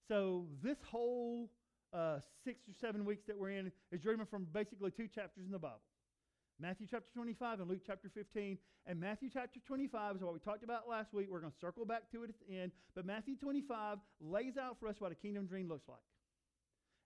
So 0.09 0.47
this 0.63 0.77
whole 0.89 1.51
uh, 1.93 2.17
six 2.43 2.67
or 2.67 2.73
seven 2.81 3.05
weeks 3.05 3.23
that 3.27 3.37
we're 3.37 3.51
in 3.51 3.71
is 3.91 4.01
driven 4.01 4.25
from 4.25 4.47
basically 4.51 4.89
two 4.89 5.07
chapters 5.07 5.45
in 5.45 5.51
the 5.51 5.59
Bible. 5.59 5.81
Matthew 6.59 6.87
chapter 6.89 7.09
25 7.13 7.59
and 7.59 7.69
Luke 7.69 7.81
chapter 7.85 8.09
15. 8.09 8.57
And 8.87 8.99
Matthew 8.99 9.29
chapter 9.31 9.59
25 9.67 10.15
is 10.15 10.21
what 10.23 10.33
we 10.33 10.39
talked 10.39 10.63
about 10.63 10.89
last 10.89 11.13
week. 11.13 11.27
We're 11.29 11.39
going 11.41 11.51
to 11.51 11.59
circle 11.59 11.85
back 11.85 12.11
to 12.11 12.23
it 12.23 12.29
at 12.31 12.35
the 12.47 12.57
end. 12.57 12.71
But 12.95 13.05
Matthew 13.05 13.35
25 13.35 13.99
lays 14.19 14.57
out 14.57 14.77
for 14.79 14.87
us 14.87 14.95
what 14.97 15.11
a 15.11 15.15
kingdom 15.15 15.45
dream 15.45 15.69
looks 15.69 15.87
like. 15.87 15.99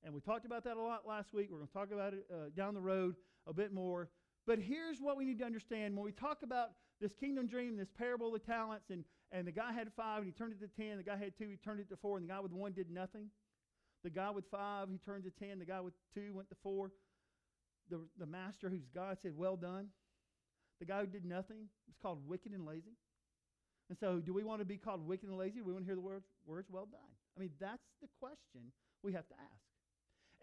And 0.05 0.13
we 0.13 0.21
talked 0.21 0.45
about 0.45 0.63
that 0.63 0.77
a 0.77 0.81
lot 0.81 1.05
last 1.05 1.33
week. 1.33 1.49
We're 1.51 1.57
going 1.57 1.67
to 1.67 1.73
talk 1.73 1.91
about 1.91 2.13
it 2.13 2.25
uh, 2.33 2.49
down 2.55 2.73
the 2.73 2.81
road 2.81 3.15
a 3.47 3.53
bit 3.53 3.73
more. 3.73 4.09
But 4.47 4.59
here's 4.59 4.99
what 4.99 5.17
we 5.17 5.25
need 5.25 5.39
to 5.39 5.45
understand 5.45 5.95
when 5.95 6.05
we 6.05 6.13
talk 6.13 6.39
about 6.41 6.69
this 7.01 7.11
kingdom 7.19 7.47
dream, 7.47 7.75
this 7.75 7.91
parable 7.97 8.33
of 8.33 8.33
the 8.33 8.39
talents, 8.39 8.85
and, 8.89 9.03
and 9.33 9.47
the 9.47 9.51
guy 9.51 9.73
had 9.73 9.91
five 9.97 10.19
and 10.19 10.27
he 10.27 10.31
turned 10.31 10.53
it 10.53 10.59
to 10.61 10.67
ten. 10.67 10.97
The 10.97 11.03
guy 11.03 11.17
had 11.17 11.35
two, 11.35 11.49
he 11.49 11.57
turned 11.57 11.79
it 11.79 11.89
to 11.89 11.97
four, 11.97 12.17
and 12.17 12.29
the 12.29 12.31
guy 12.31 12.39
with 12.39 12.53
one 12.53 12.71
did 12.71 12.89
nothing. 12.91 13.29
The 14.03 14.11
guy 14.11 14.29
with 14.29 14.45
five, 14.51 14.89
he 14.89 14.99
turned 14.99 15.23
to 15.23 15.31
ten. 15.31 15.59
The 15.59 15.65
guy 15.65 15.81
with 15.81 15.93
two 16.13 16.33
went 16.33 16.49
to 16.49 16.55
four. 16.61 16.91
The, 17.89 17.99
the 18.19 18.25
master, 18.25 18.69
who's 18.69 18.87
God, 18.93 19.17
said, 19.21 19.33
Well 19.35 19.57
done. 19.57 19.87
The 20.79 20.85
guy 20.85 21.01
who 21.01 21.07
did 21.07 21.25
nothing 21.25 21.67
was 21.87 21.95
called 22.01 22.19
wicked 22.27 22.51
and 22.51 22.65
lazy. 22.65 22.95
And 23.89 23.97
so, 23.97 24.19
do 24.19 24.33
we 24.33 24.43
want 24.43 24.61
to 24.61 24.65
be 24.65 24.77
called 24.77 25.05
wicked 25.05 25.27
and 25.29 25.37
lazy? 25.37 25.61
We 25.61 25.73
want 25.73 25.85
to 25.85 25.87
hear 25.87 25.95
the 25.95 26.01
words, 26.01 26.25
words 26.45 26.69
well 26.71 26.85
done? 26.85 27.01
I 27.35 27.39
mean, 27.39 27.51
that's 27.59 27.83
the 28.01 28.07
question 28.19 28.71
we 29.01 29.13
have 29.13 29.27
to 29.29 29.35
ask. 29.35 29.63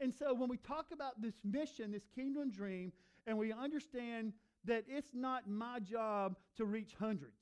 And 0.00 0.12
so, 0.14 0.34
when 0.34 0.48
we 0.48 0.56
talk 0.56 0.86
about 0.92 1.22
this 1.22 1.34
mission, 1.44 1.92
this 1.92 2.06
kingdom 2.14 2.50
dream, 2.50 2.92
and 3.26 3.38
we 3.38 3.52
understand 3.52 4.32
that 4.64 4.84
it's 4.88 5.10
not 5.14 5.48
my 5.48 5.78
job 5.78 6.36
to 6.56 6.64
reach 6.64 6.94
hundreds. 6.98 7.40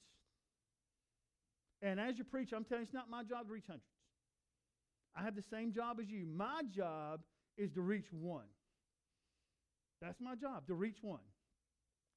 And 1.83 2.01
as 2.01 2.19
you 2.19 2.25
preach, 2.25 2.53
I'm 2.55 2.65
telling 2.65 2.83
you, 2.83 2.87
it's 2.87 2.95
not 2.95 3.09
my 3.09 3.23
job 3.23 3.47
to 3.47 3.53
reach 3.53 3.67
hundreds. 3.67 3.85
I 5.17 5.23
have 5.23 5.37
the 5.37 5.45
same 5.51 5.73
job 5.73 5.99
as 6.01 6.09
you. 6.09 6.27
My 6.27 6.63
job 6.75 7.21
is 7.57 7.71
to 7.73 7.81
reach 7.81 8.07
one. 8.13 8.47
That's 10.01 10.21
my 10.21 10.35
job, 10.35 10.67
to 10.69 10.75
reach 10.75 10.99
one. 11.03 11.21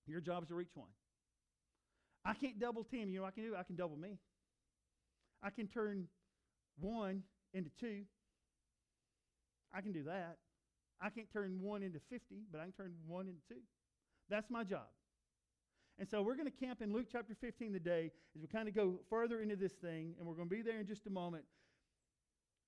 Your 0.07 0.21
job 0.21 0.43
is 0.43 0.49
to 0.49 0.55
reach 0.55 0.71
one. 0.73 0.89
I 2.23 2.33
can't 2.33 2.59
double 2.59 2.83
team. 2.83 3.09
You 3.09 3.17
know 3.17 3.21
what 3.23 3.29
I 3.29 3.31
can 3.31 3.43
do? 3.43 3.55
I 3.55 3.63
can 3.63 3.75
double 3.75 3.97
me. 3.97 4.17
I 5.41 5.49
can 5.49 5.67
turn 5.67 6.07
one 6.79 7.23
into 7.53 7.71
two. 7.79 8.01
I 9.73 9.81
can 9.81 9.91
do 9.91 10.03
that. 10.03 10.37
I 11.01 11.09
can't 11.09 11.31
turn 11.33 11.59
one 11.61 11.81
into 11.81 11.99
50, 12.09 12.21
but 12.51 12.59
I 12.59 12.65
can 12.65 12.73
turn 12.73 12.93
one 13.07 13.27
into 13.27 13.41
two. 13.49 13.61
That's 14.29 14.49
my 14.49 14.63
job. 14.63 14.87
And 16.01 16.09
so 16.09 16.23
we're 16.23 16.35
going 16.35 16.51
to 16.51 16.65
camp 16.65 16.81
in 16.81 16.91
Luke 16.91 17.05
chapter 17.11 17.35
15 17.39 17.73
today 17.73 18.09
as 18.35 18.41
we 18.41 18.47
kind 18.47 18.67
of 18.67 18.73
go 18.73 18.95
further 19.07 19.39
into 19.39 19.55
this 19.55 19.73
thing, 19.73 20.15
and 20.17 20.27
we're 20.27 20.33
going 20.33 20.49
to 20.49 20.55
be 20.55 20.63
there 20.63 20.79
in 20.79 20.87
just 20.87 21.05
a 21.05 21.11
moment. 21.11 21.43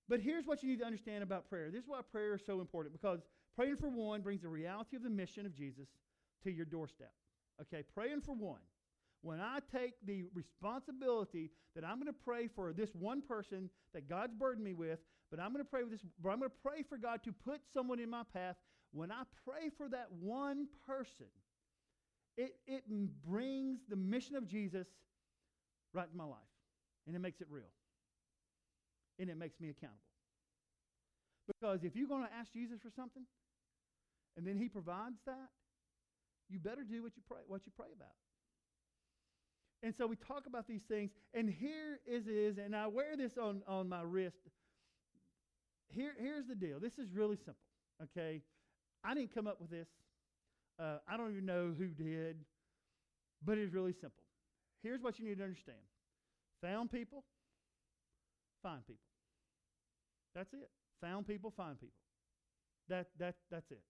But 0.07 0.19
here's 0.19 0.45
what 0.45 0.61
you 0.61 0.69
need 0.69 0.77
to 0.81 0.85
understand 0.85 1.23
about 1.23 1.49
prayer. 1.49 1.71
This 1.71 1.81
is 1.81 1.89
why 1.89 2.01
prayer 2.11 2.35
is 2.35 2.41
so 2.45 2.61
important 2.61 2.93
because 2.93 3.21
praying 3.55 3.77
for 3.77 3.89
one 3.89 4.21
brings 4.21 4.43
the 4.43 4.49
reality 4.49 4.95
of 4.95 5.01
the 5.01 5.09
mission 5.09 5.47
of 5.47 5.55
Jesus 5.55 5.87
to 6.43 6.51
your 6.51 6.65
doorstep. 6.65 7.11
Okay, 7.59 7.81
praying 7.95 8.21
for 8.21 8.35
one. 8.35 8.59
When 9.23 9.39
I 9.39 9.61
take 9.75 9.93
the 10.05 10.25
responsibility 10.35 11.49
that 11.73 11.83
I'm 11.83 11.95
going 11.95 12.13
to 12.13 12.13
pray 12.13 12.47
for 12.47 12.71
this 12.71 12.91
one 12.93 13.23
person 13.23 13.71
that 13.95 14.07
God's 14.07 14.35
burdened 14.35 14.63
me 14.63 14.75
with, 14.75 14.99
but 15.31 15.39
I'm 15.39 15.53
going 15.53 15.65
to 15.65 15.71
pray 15.71 15.81
with 15.81 15.93
this, 15.93 16.01
but 16.21 16.29
I'm 16.29 16.37
going 16.37 16.51
to 16.51 16.69
pray 16.69 16.83
for 16.83 16.99
God 16.99 17.23
to 17.23 17.31
put 17.31 17.61
someone 17.73 17.99
in 17.99 18.11
my 18.11 18.21
path. 18.31 18.57
When 18.91 19.11
I 19.11 19.23
pray 19.43 19.71
for 19.75 19.89
that 19.89 20.09
one 20.21 20.67
person, 20.85 21.25
it, 22.37 22.55
it 22.65 22.83
brings 23.27 23.79
the 23.89 23.95
mission 23.95 24.35
of 24.35 24.47
Jesus 24.47 24.87
right 25.93 26.07
in 26.11 26.17
my 26.17 26.25
life. 26.25 26.39
And 27.05 27.15
it 27.15 27.19
makes 27.19 27.41
it 27.41 27.47
real. 27.49 27.71
And 29.19 29.29
it 29.29 29.37
makes 29.37 29.59
me 29.59 29.69
accountable. 29.69 29.99
Because 31.47 31.83
if 31.83 31.95
you're 31.95 32.07
going 32.07 32.23
to 32.23 32.33
ask 32.33 32.53
Jesus 32.53 32.79
for 32.81 32.89
something, 32.95 33.23
and 34.37 34.47
then 34.47 34.57
he 34.57 34.69
provides 34.69 35.17
that, 35.25 35.49
you 36.49 36.59
better 36.59 36.83
do 36.83 37.03
what 37.03 37.15
you 37.15 37.21
pray, 37.27 37.39
what 37.47 37.61
you 37.65 37.71
pray 37.75 37.89
about. 37.95 38.15
And 39.81 39.93
so 39.93 40.07
we 40.07 40.15
talk 40.15 40.45
about 40.47 40.65
these 40.65 40.83
things, 40.83 41.11
and 41.33 41.49
here 41.49 41.99
is 42.07 42.27
is, 42.27 42.57
and 42.57 42.73
I 42.73 42.87
wear 42.87 43.17
this 43.17 43.37
on, 43.37 43.61
on 43.67 43.89
my 43.89 44.01
wrist. 44.01 44.37
Here, 45.89 46.13
here's 46.17 46.47
the 46.47 46.55
deal. 46.55 46.79
This 46.79 46.97
is 46.97 47.11
really 47.13 47.35
simple. 47.35 47.55
Okay, 48.01 48.41
I 49.03 49.13
didn't 49.13 49.35
come 49.35 49.45
up 49.45 49.59
with 49.59 49.69
this. 49.69 49.87
Uh, 50.79 50.97
I 51.07 51.17
don't 51.17 51.31
even 51.31 51.45
know 51.45 51.73
who 51.77 51.87
did, 51.87 52.37
but 53.45 53.57
it's 53.57 53.73
really 53.73 53.93
simple. 53.93 54.23
Here's 54.81 55.01
what 55.01 55.19
you 55.19 55.25
need 55.25 55.37
to 55.37 55.43
understand: 55.43 55.77
found 56.61 56.91
people, 56.91 57.23
find 58.61 58.85
people. 58.85 59.01
That's 60.35 60.53
it. 60.53 60.69
Found 61.01 61.27
people, 61.27 61.53
find 61.55 61.79
people. 61.79 61.93
That 62.89 63.07
that 63.19 63.35
that's 63.51 63.71
it. 63.71 63.81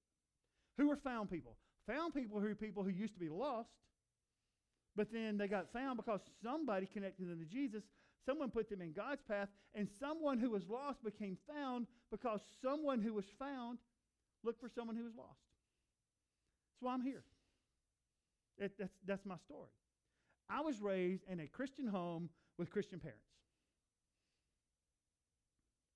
Who 0.77 0.91
are 0.91 0.97
found 0.97 1.31
people? 1.31 1.55
Found 1.87 2.13
people 2.13 2.39
who 2.39 2.47
are 2.47 2.55
people 2.55 2.83
who 2.83 2.89
used 2.89 3.13
to 3.13 3.19
be 3.19 3.29
lost, 3.29 3.69
but 4.95 5.11
then 5.11 5.37
they 5.37 5.47
got 5.47 5.71
found 5.71 5.97
because 5.97 6.21
somebody 6.41 6.85
connected 6.85 7.29
them 7.29 7.39
to 7.39 7.45
Jesus. 7.45 7.83
Someone 8.25 8.49
put 8.51 8.69
them 8.69 8.81
in 8.81 8.93
God's 8.93 9.21
path, 9.27 9.49
and 9.75 9.87
someone 9.99 10.39
who 10.39 10.51
was 10.51 10.63
lost 10.69 11.03
became 11.03 11.37
found 11.47 11.87
because 12.09 12.39
someone 12.61 13.01
who 13.01 13.13
was 13.13 13.25
found 13.37 13.79
looked 14.43 14.61
for 14.61 14.69
someone 14.69 14.95
who 14.95 15.03
was 15.03 15.13
lost. 15.17 15.39
Why 16.83 16.93
I'm 16.93 17.01
here. 17.01 17.23
That's, 18.59 18.73
that's 19.07 19.25
my 19.25 19.37
story. 19.37 19.69
I 20.49 20.61
was 20.61 20.81
raised 20.81 21.23
in 21.31 21.39
a 21.39 21.47
Christian 21.47 21.87
home 21.87 22.29
with 22.57 22.69
Christian 22.69 22.99
parents. 22.99 23.23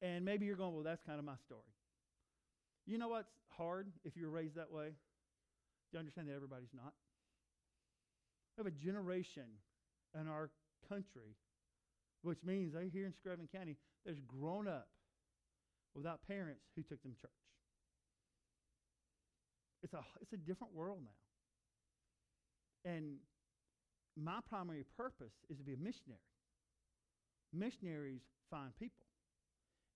And 0.02 0.24
maybe 0.24 0.46
you're 0.46 0.56
going, 0.56 0.74
well, 0.74 0.84
that's 0.84 1.02
kind 1.06 1.20
of 1.20 1.26
my 1.26 1.36
story. 1.46 1.62
You 2.86 2.98
know 2.98 3.10
what's 3.10 3.32
hard 3.50 3.88
if 4.06 4.16
you're 4.16 4.30
raised 4.30 4.56
that 4.56 4.72
way? 4.72 4.92
You 5.92 6.00
understand 6.00 6.30
that 6.30 6.36
everybody's 6.36 6.74
not? 6.74 6.94
We 8.58 8.64
have 8.64 8.74
a 8.74 8.76
generation 8.76 9.44
in 10.20 10.28
our 10.28 10.50
country, 10.88 11.36
which 12.22 12.40
means 12.46 12.74
they 12.74 12.88
here 12.88 13.06
in 13.06 13.12
Screven 13.12 13.52
County, 13.52 13.76
that's 14.06 14.20
grown 14.22 14.68
up 14.68 14.88
without 15.96 16.26
parents 16.28 16.64
who 16.76 16.82
took 16.84 17.02
them 17.04 17.14
to 17.14 17.22
church. 17.22 17.47
It's 19.88 19.94
a, 19.94 20.04
it's 20.22 20.34
a 20.34 20.38
different 20.38 20.76
world 20.76 21.00
now. 21.02 22.92
And 22.92 23.16
my 24.22 24.40
primary 24.50 24.84
purpose 24.98 25.32
is 25.50 25.58
to 25.60 25.64
be 25.64 25.76
a 25.76 25.78
missionary. 25.78 26.20
Missionaries 27.54 28.20
find 28.52 28.76
people. 28.78 29.06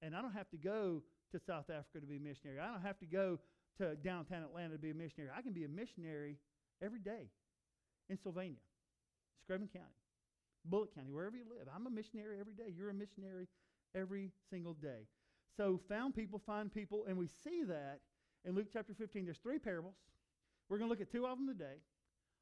And 0.01 0.15
I 0.15 0.21
don't 0.21 0.31
have 0.31 0.49
to 0.51 0.57
go 0.57 1.03
to 1.33 1.39
South 1.45 1.69
Africa 1.69 1.99
to 1.99 2.05
be 2.05 2.15
a 2.15 2.19
missionary. 2.21 2.61
I 2.61 2.71
don't 2.71 2.81
have 2.81 2.99
to 2.99 3.05
go 3.05 3.39
to 3.79 3.95
downtown 3.97 4.43
Atlanta 4.43 4.75
to 4.75 4.79
be 4.79 4.91
a 4.91 4.93
missionary. 4.93 5.29
I 5.37 5.41
can 5.41 5.51
be 5.51 5.65
a 5.65 5.69
missionary 5.69 6.37
every 6.81 6.99
day 6.99 7.27
in 8.09 8.17
Sylvania, 8.17 8.63
Screven 9.43 9.67
County, 9.73 9.99
Bulloch 10.63 10.95
County, 10.95 11.11
wherever 11.11 11.35
you 11.35 11.43
live. 11.49 11.67
I'm 11.73 11.85
a 11.85 11.91
missionary 11.91 12.39
every 12.39 12.53
day. 12.53 12.73
You're 12.73 12.91
a 12.91 12.93
missionary 12.93 13.49
every 13.93 14.31
single 14.49 14.73
day. 14.73 15.07
So 15.57 15.81
found 15.89 16.15
people, 16.15 16.39
find 16.45 16.73
people, 16.73 17.03
and 17.09 17.17
we 17.17 17.27
see 17.27 17.63
that 17.67 17.99
in 18.45 18.55
Luke 18.55 18.67
chapter 18.71 18.93
15. 18.93 19.25
There's 19.25 19.37
three 19.37 19.59
parables. 19.59 19.95
We're 20.69 20.77
going 20.77 20.89
to 20.89 20.91
look 20.91 21.01
at 21.01 21.11
two 21.11 21.25
of 21.25 21.37
them 21.37 21.47
today. 21.47 21.75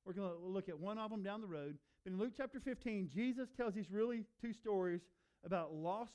We're 0.05 0.13
going 0.13 0.29
to 0.29 0.37
look 0.37 0.69
at 0.69 0.79
one 0.79 0.97
of 0.97 1.09
them 1.11 1.23
down 1.23 1.41
the 1.41 1.47
road. 1.47 1.77
But 2.03 2.13
in 2.13 2.19
Luke 2.19 2.33
chapter 2.35 2.59
15, 2.59 3.09
Jesus 3.13 3.49
tells 3.55 3.73
these 3.73 3.91
really 3.91 4.25
two 4.41 4.53
stories 4.53 5.01
about 5.45 5.73
lost 5.73 6.13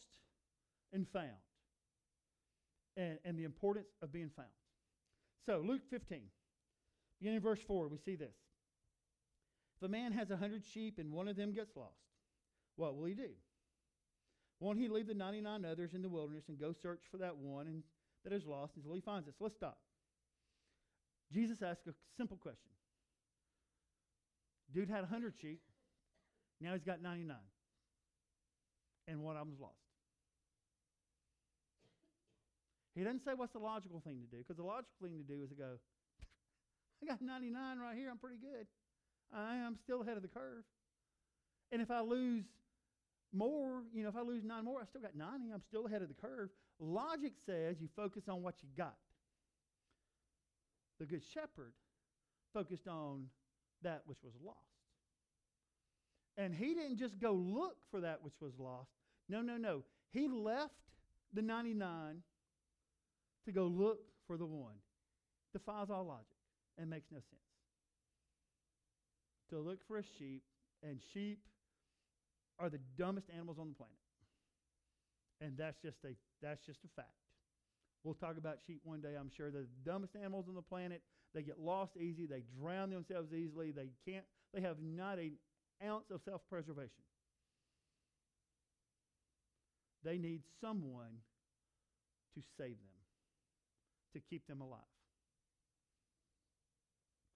and 0.93 1.07
found 1.09 1.29
and, 2.97 3.19
and 3.25 3.39
the 3.39 3.45
importance 3.45 3.89
of 4.03 4.13
being 4.13 4.31
found. 4.35 4.49
So, 5.47 5.63
Luke 5.65 5.83
15, 5.91 6.21
beginning 7.21 7.37
in 7.37 7.43
verse 7.43 7.61
4, 7.67 7.89
we 7.89 7.99
see 7.99 8.17
this. 8.17 8.35
If 9.77 9.87
a 9.87 9.89
man 9.89 10.13
has 10.13 10.31
a 10.31 10.37
hundred 10.37 10.63
sheep 10.65 10.99
and 10.99 11.13
one 11.13 11.29
of 11.29 11.37
them 11.37 11.53
gets 11.53 11.77
lost, 11.77 11.91
what 12.77 12.97
will 12.97 13.05
he 13.05 13.15
do? 13.15 13.31
Won't 14.61 14.79
he 14.79 14.89
leave 14.89 15.09
the 15.09 15.15
99 15.15 15.65
others 15.65 15.95
in 15.95 16.03
the 16.03 16.09
wilderness 16.09 16.45
and 16.49 16.59
go 16.59 16.73
search 16.73 17.03
for 17.11 17.19
that 17.19 17.37
one 17.37 17.67
and, 17.67 17.83
that 18.25 18.33
is 18.33 18.47
lost 18.47 18.73
until 18.77 18.95
he 18.95 19.01
finds 19.01 19.29
it? 19.29 19.35
So 19.39 19.45
let's 19.45 19.57
stop. 19.57 19.79
Jesus 21.33 21.63
asked 21.63 21.87
a 21.89 21.95
simple 22.17 22.37
question. 22.37 22.71
Dude 24.73 24.89
had 24.89 25.01
a 25.01 25.03
100 25.03 25.35
sheep. 25.41 25.61
Now 26.61 26.73
he's 26.73 26.85
got 26.85 27.03
99. 27.03 27.37
And 29.07 29.23
one 29.23 29.37
of 29.37 29.47
them's 29.47 29.61
lost. 29.61 29.75
He 32.95 33.03
doesn't 33.03 33.25
say 33.25 33.33
what's 33.35 33.53
the 33.53 33.59
logical 33.59 34.01
thing 34.01 34.21
to 34.23 34.37
do, 34.37 34.39
because 34.39 34.57
the 34.57 34.63
logical 34.63 34.95
thing 35.03 35.19
to 35.19 35.25
do 35.25 35.43
is 35.43 35.51
to 35.51 35.57
go, 35.57 35.79
I 37.03 37.07
got 37.07 37.21
99 37.21 37.79
right 37.79 37.97
here. 37.97 38.09
I'm 38.11 38.19
pretty 38.19 38.39
good. 38.39 38.67
I 39.35 39.57
am 39.57 39.77
still 39.83 40.03
ahead 40.03 40.17
of 40.17 40.23
the 40.23 40.29
curve. 40.29 40.63
And 41.73 41.83
if 41.83 41.91
I 41.91 42.01
lose 42.01 42.45
more, 43.33 43.83
you 43.93 44.05
know, 44.05 44.09
if 44.09 44.17
I 44.17 44.23
lose 44.23 44.45
nine 44.45 44.65
more, 44.65 44.81
I 44.81 44.85
still 44.87 45.03
got 45.03 45.17
90. 45.17 45.53
I'm 45.53 45.63
still 45.69 45.87
ahead 45.87 46.03
of 46.03 46.09
the 46.09 46.15
curve. 46.15 46.51
Logic 46.85 47.33
says 47.47 47.77
you 47.81 47.89
focus 47.97 48.25
on 48.29 48.43
what 48.43 48.57
you 48.63 48.69
got. 48.77 48.97
The 51.01 51.07
good 51.07 51.23
shepherd 51.33 51.73
focused 52.53 52.87
on 52.87 53.27
that 53.83 54.03
which 54.07 54.19
was 54.23 54.33
lost. 54.45 54.59
And 56.37 56.55
he 56.55 56.75
didn't 56.75 56.99
just 56.99 57.19
go 57.19 57.33
look 57.33 57.77
for 57.91 58.01
that 58.01 58.23
which 58.23 58.35
was 58.41 58.53
lost. 58.59 58.91
No, 59.29 59.41
no, 59.41 59.57
no. 59.57 59.83
He 60.11 60.29
left 60.29 60.75
the 61.33 61.43
99 61.43 62.23
to 63.47 63.53
go 63.53 63.65
look 63.65 64.01
for 64.27 64.37
the 64.37 64.47
one 64.47 64.75
defies 65.53 65.89
all 65.91 66.05
logic 66.05 66.27
and 66.79 66.91
makes 66.91 67.07
no 67.11 67.19
sense. 67.19 67.43
To 69.51 69.59
look 69.59 69.79
for 69.87 69.99
a 69.99 70.03
sheep, 70.19 70.43
and 70.83 70.99
sheep 71.13 71.39
are 72.59 72.69
the 72.69 72.81
dumbest 72.99 73.29
animals 73.31 73.59
on 73.59 73.69
the 73.69 73.75
planet. 73.75 73.95
And 75.41 75.57
that's 75.57 75.79
just 75.83 75.99
a 76.05 76.15
that's 76.43 76.65
just 76.65 76.81
a 76.85 76.89
fact. 76.95 77.15
We'll 78.05 78.15
talk 78.15 78.37
about 78.37 78.59
sheep 78.67 78.81
one 78.85 79.01
day, 79.01 79.15
I'm 79.19 79.31
sure. 79.35 79.51
They're 79.51 79.63
the 79.63 79.91
dumbest 79.91 80.15
animals 80.15 80.47
on 80.49 80.55
the 80.55 80.63
planet. 80.63 81.03
They 81.35 81.43
get 81.43 81.59
lost 81.59 81.97
easy. 81.97 82.27
They 82.27 82.43
drown 82.61 82.91
themselves 82.91 83.33
easily. 83.33 83.73
They 83.73 83.89
can't, 84.07 84.25
they 84.53 84.61
have 84.61 84.77
not 84.81 85.19
a 85.19 85.33
ounce 85.85 86.11
of 86.11 86.21
self 86.23 86.43
preservation. 86.49 87.03
They 90.05 90.19
need 90.19 90.43
someone 90.61 91.23
to 92.35 92.43
save 92.59 92.77
them, 92.77 93.01
to 94.13 94.21
keep 94.21 94.47
them 94.47 94.61
alive. 94.61 94.81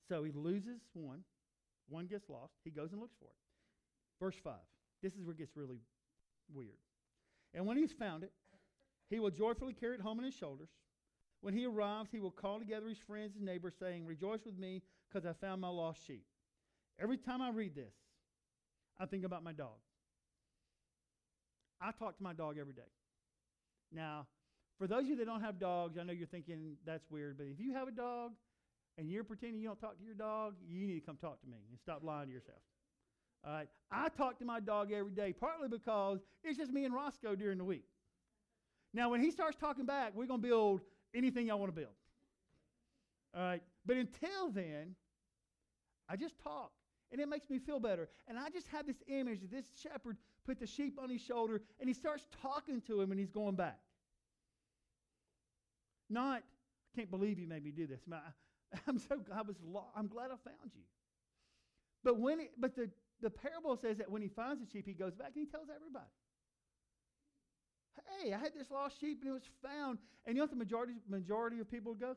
So 0.08 0.22
he 0.22 0.32
loses 0.32 0.80
one, 0.92 1.20
one 1.88 2.06
gets 2.06 2.28
lost. 2.28 2.52
He 2.64 2.70
goes 2.70 2.92
and 2.92 3.00
looks 3.00 3.16
for 3.18 3.26
it. 3.26 3.36
Verse 4.20 4.36
5. 4.42 4.52
This 5.02 5.14
is 5.14 5.22
where 5.22 5.32
it 5.32 5.38
gets 5.38 5.56
really 5.56 5.80
weird. 6.52 6.76
And 7.54 7.66
when 7.66 7.76
he's 7.76 7.92
found 7.92 8.22
it, 8.24 8.32
he 9.10 9.18
will 9.20 9.30
joyfully 9.30 9.72
carry 9.72 9.94
it 9.94 10.00
home 10.00 10.18
on 10.18 10.24
his 10.24 10.34
shoulders. 10.34 10.68
When 11.40 11.54
he 11.54 11.66
arrives, 11.66 12.10
he 12.10 12.20
will 12.20 12.30
call 12.30 12.58
together 12.58 12.88
his 12.88 12.98
friends 12.98 13.36
and 13.36 13.44
neighbors, 13.44 13.74
saying, 13.78 14.04
Rejoice 14.04 14.44
with 14.44 14.58
me, 14.58 14.82
because 15.08 15.24
I 15.24 15.32
found 15.32 15.60
my 15.60 15.68
lost 15.68 16.04
sheep. 16.06 16.24
Every 17.00 17.16
time 17.16 17.40
I 17.40 17.50
read 17.50 17.74
this, 17.74 17.94
I 18.98 19.06
think 19.06 19.24
about 19.24 19.44
my 19.44 19.52
dog. 19.52 19.78
I 21.80 21.92
talk 21.92 22.16
to 22.16 22.22
my 22.22 22.32
dog 22.32 22.56
every 22.58 22.72
day. 22.72 22.90
Now, 23.92 24.26
for 24.78 24.86
those 24.86 25.02
of 25.02 25.06
you 25.06 25.16
that 25.16 25.26
don't 25.26 25.40
have 25.40 25.60
dogs, 25.60 25.96
I 25.98 26.02
know 26.02 26.12
you're 26.12 26.26
thinking 26.26 26.76
that's 26.84 27.08
weird, 27.08 27.38
but 27.38 27.46
if 27.46 27.60
you 27.60 27.72
have 27.74 27.88
a 27.88 27.92
dog 27.92 28.32
and 28.96 29.08
you're 29.08 29.24
pretending 29.24 29.60
you 29.60 29.68
don't 29.68 29.80
talk 29.80 29.96
to 29.98 30.04
your 30.04 30.14
dog, 30.14 30.54
you 30.68 30.86
need 30.86 31.00
to 31.00 31.06
come 31.06 31.16
talk 31.16 31.40
to 31.40 31.46
me 31.46 31.58
and 31.70 31.78
stop 31.78 32.02
lying 32.02 32.26
to 32.26 32.32
yourself. 32.32 32.58
All 33.44 33.52
right. 33.52 33.68
I 33.90 34.08
talk 34.08 34.38
to 34.38 34.44
my 34.44 34.60
dog 34.60 34.92
every 34.92 35.12
day, 35.12 35.32
partly 35.32 35.68
because 35.68 36.20
it's 36.44 36.58
just 36.58 36.72
me 36.72 36.84
and 36.84 36.94
Roscoe 36.94 37.34
during 37.34 37.58
the 37.58 37.64
week. 37.64 37.84
Now, 38.92 39.10
when 39.10 39.22
he 39.22 39.30
starts 39.30 39.56
talking 39.56 39.86
back, 39.86 40.12
we're 40.14 40.26
going 40.26 40.42
to 40.42 40.48
build 40.48 40.80
anything 41.14 41.50
I 41.50 41.54
want 41.54 41.74
to 41.74 41.80
build. 41.80 41.94
All 43.36 43.42
right. 43.42 43.62
But 43.86 43.96
until 43.96 44.50
then, 44.50 44.94
I 46.08 46.16
just 46.16 46.38
talk 46.42 46.72
and 47.10 47.20
it 47.20 47.28
makes 47.28 47.48
me 47.48 47.58
feel 47.58 47.80
better. 47.80 48.08
And 48.26 48.38
I 48.38 48.50
just 48.50 48.68
have 48.68 48.86
this 48.86 49.02
image 49.06 49.40
that 49.40 49.50
this 49.50 49.66
shepherd 49.80 50.16
put 50.44 50.58
the 50.58 50.66
sheep 50.66 50.98
on 51.02 51.08
his 51.10 51.20
shoulder 51.20 51.62
and 51.80 51.88
he 51.88 51.94
starts 51.94 52.26
talking 52.42 52.80
to 52.82 53.00
him 53.00 53.10
and 53.10 53.20
he's 53.20 53.30
going 53.30 53.54
back. 53.54 53.78
Not, 56.10 56.42
I 56.42 56.96
can't 56.96 57.10
believe 57.10 57.38
you 57.38 57.46
made 57.46 57.64
me 57.64 57.70
do 57.70 57.86
this. 57.86 58.00
I'm 58.86 58.98
so 58.98 59.20
I 59.34 59.42
was 59.42 59.56
I'm 59.96 60.08
glad 60.08 60.26
I 60.26 60.36
found 60.36 60.72
you. 60.74 60.82
But 62.04 62.18
when 62.18 62.40
it, 62.40 62.52
but 62.58 62.74
the, 62.74 62.90
the 63.20 63.30
parable 63.30 63.76
says 63.76 63.98
that 63.98 64.10
when 64.10 64.22
he 64.22 64.28
finds 64.28 64.60
the 64.60 64.70
sheep, 64.70 64.86
he 64.86 64.92
goes 64.92 65.14
back 65.14 65.32
and 65.34 65.46
he 65.46 65.50
tells 65.50 65.68
everybody. 65.74 66.10
Hey, 68.20 68.32
I 68.32 68.38
had 68.38 68.54
this 68.54 68.70
lost 68.70 69.00
sheep 69.00 69.18
and 69.22 69.30
it 69.30 69.32
was 69.32 69.48
found. 69.62 69.98
And 70.24 70.36
you 70.36 70.40
know 70.40 70.44
what 70.44 70.50
the 70.50 70.56
majority 70.56 70.94
majority 71.08 71.58
of 71.60 71.70
people 71.70 71.92
would 71.92 72.00
go? 72.00 72.16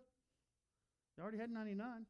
They 1.17 1.23
already 1.23 1.39
had 1.39 1.49
99 1.49 2.05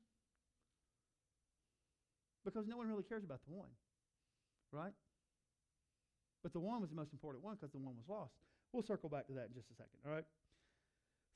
because 2.44 2.68
no 2.68 2.78
one 2.78 2.88
really 2.88 3.04
cares 3.04 3.24
about 3.24 3.40
the 3.48 3.54
one, 3.54 3.70
right? 4.72 4.94
But 6.44 6.54
the 6.54 6.60
one 6.60 6.82
was 6.82 6.90
the 6.90 6.96
most 6.96 7.14
important 7.14 7.44
one 7.44 7.56
because 7.56 7.72
the 7.72 7.78
one 7.78 7.96
was 7.96 8.06
lost. 8.08 8.34
We'll 8.74 8.84
circle 8.84 9.10
back 9.10 9.28
to 9.28 9.34
that 9.34 9.48
in 9.48 9.54
just 9.54 9.70
a 9.70 9.76
second, 9.76 10.00
all 10.06 10.12
right? 10.12 10.26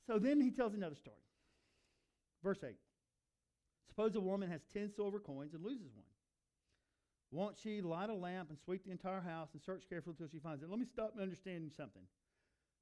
So 0.06 0.18
then 0.18 0.40
he 0.40 0.50
tells 0.50 0.74
another 0.74 0.96
story. 0.96 1.22
Verse 2.42 2.58
8 2.62 2.76
Suppose 3.88 4.14
a 4.14 4.20
woman 4.20 4.50
has 4.50 4.60
10 4.72 4.90
silver 4.94 5.20
coins 5.20 5.54
and 5.54 5.64
loses 5.64 5.90
one. 5.94 6.15
Won't 7.30 7.56
she 7.62 7.80
light 7.80 8.08
a 8.08 8.14
lamp 8.14 8.50
and 8.50 8.58
sweep 8.58 8.84
the 8.84 8.92
entire 8.92 9.20
house 9.20 9.48
and 9.52 9.62
search 9.62 9.84
carefully 9.88 10.14
until 10.18 10.30
she 10.30 10.38
finds 10.38 10.62
it? 10.62 10.70
Let 10.70 10.78
me 10.78 10.86
stop 10.86 11.12
and 11.12 11.22
understand 11.22 11.72
something. 11.76 12.02